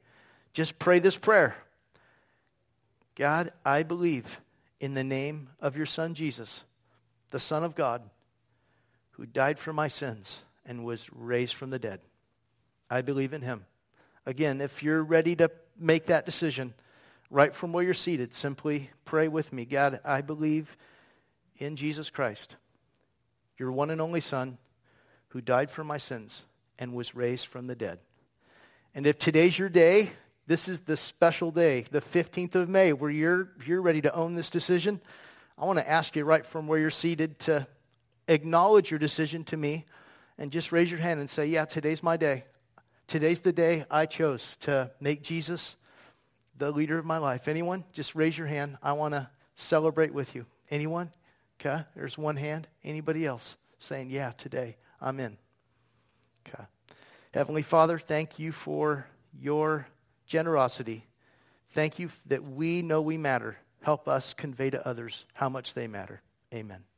just 0.54 0.78
pray 0.78 0.98
this 0.98 1.14
prayer. 1.14 1.56
God, 3.16 3.52
I 3.66 3.82
believe 3.82 4.40
in 4.80 4.94
the 4.94 5.04
name 5.04 5.50
of 5.60 5.76
your 5.76 5.84
Son 5.84 6.14
Jesus, 6.14 6.64
the 7.32 7.38
Son 7.38 7.64
of 7.64 7.74
God, 7.74 8.00
who 9.10 9.26
died 9.26 9.58
for 9.58 9.74
my 9.74 9.88
sins 9.88 10.42
and 10.64 10.86
was 10.86 11.06
raised 11.12 11.52
from 11.52 11.68
the 11.68 11.78
dead. 11.78 12.00
I 12.88 13.02
believe 13.02 13.34
in 13.34 13.42
him. 13.42 13.66
Again, 14.24 14.62
if 14.62 14.82
you're 14.82 15.04
ready 15.04 15.36
to 15.36 15.50
make 15.78 16.06
that 16.06 16.24
decision, 16.24 16.72
right 17.30 17.54
from 17.54 17.72
where 17.72 17.84
you're 17.84 17.94
seated, 17.94 18.34
simply 18.34 18.90
pray 19.04 19.28
with 19.28 19.52
me. 19.52 19.64
God, 19.64 20.00
I 20.04 20.20
believe 20.20 20.76
in 21.58 21.76
Jesus 21.76 22.10
Christ, 22.10 22.56
your 23.56 23.70
one 23.70 23.90
and 23.90 24.00
only 24.00 24.20
Son, 24.20 24.58
who 25.28 25.40
died 25.40 25.70
for 25.70 25.84
my 25.84 25.98
sins 25.98 26.42
and 26.78 26.92
was 26.92 27.14
raised 27.14 27.46
from 27.46 27.68
the 27.68 27.76
dead. 27.76 28.00
And 28.94 29.06
if 29.06 29.18
today's 29.18 29.56
your 29.56 29.68
day, 29.68 30.10
this 30.48 30.68
is 30.68 30.80
the 30.80 30.96
special 30.96 31.52
day, 31.52 31.84
the 31.92 32.00
15th 32.00 32.56
of 32.56 32.68
May, 32.68 32.92
where 32.92 33.10
you're, 33.10 33.52
you're 33.64 33.82
ready 33.82 34.00
to 34.00 34.12
own 34.12 34.34
this 34.34 34.50
decision, 34.50 35.00
I 35.56 35.66
want 35.66 35.78
to 35.78 35.88
ask 35.88 36.16
you 36.16 36.24
right 36.24 36.44
from 36.44 36.66
where 36.66 36.80
you're 36.80 36.90
seated 36.90 37.38
to 37.40 37.68
acknowledge 38.26 38.90
your 38.90 38.98
decision 38.98 39.44
to 39.44 39.56
me 39.56 39.84
and 40.38 40.50
just 40.50 40.72
raise 40.72 40.90
your 40.90 40.98
hand 40.98 41.20
and 41.20 41.30
say, 41.30 41.46
yeah, 41.46 41.66
today's 41.66 42.02
my 42.02 42.16
day. 42.16 42.44
Today's 43.06 43.40
the 43.40 43.52
day 43.52 43.84
I 43.90 44.06
chose 44.06 44.56
to 44.60 44.90
make 45.00 45.22
Jesus 45.22 45.76
the 46.61 46.70
leader 46.70 46.99
of 46.99 47.05
my 47.05 47.18
life. 47.18 47.49
Anyone? 47.49 47.85
Just 47.92 48.14
raise 48.14 48.38
your 48.38 48.46
hand. 48.46 48.79
I 48.83 48.92
want 48.92 49.14
to 49.14 49.29
celebrate 49.57 50.14
with 50.14 50.35
you. 50.35 50.46
Anyone? 50.70 51.11
Okay, 51.59 51.83
there's 51.96 52.16
one 52.16 52.37
hand. 52.37 52.68
Anybody 52.85 53.27
else 53.27 53.57
saying, 53.79 54.11
yeah, 54.11 54.33
today 54.38 54.77
I'm 55.01 55.18
in? 55.18 55.37
Okay. 56.46 56.64
Heavenly 57.35 57.62
Father, 57.62 57.99
thank 57.99 58.38
you 58.38 58.53
for 58.53 59.07
your 59.40 59.87
generosity. 60.27 61.07
Thank 61.73 61.99
you 61.99 62.11
that 62.27 62.42
we 62.44 62.83
know 62.83 63.01
we 63.01 63.16
matter. 63.16 63.57
Help 63.83 64.09
us 64.09 64.35
convey 64.35 64.70
to 64.70 64.87
others 64.87 65.25
how 65.35 65.49
much 65.49 65.75
they 65.75 65.87
matter. 65.87 66.23
Amen. 66.53 66.89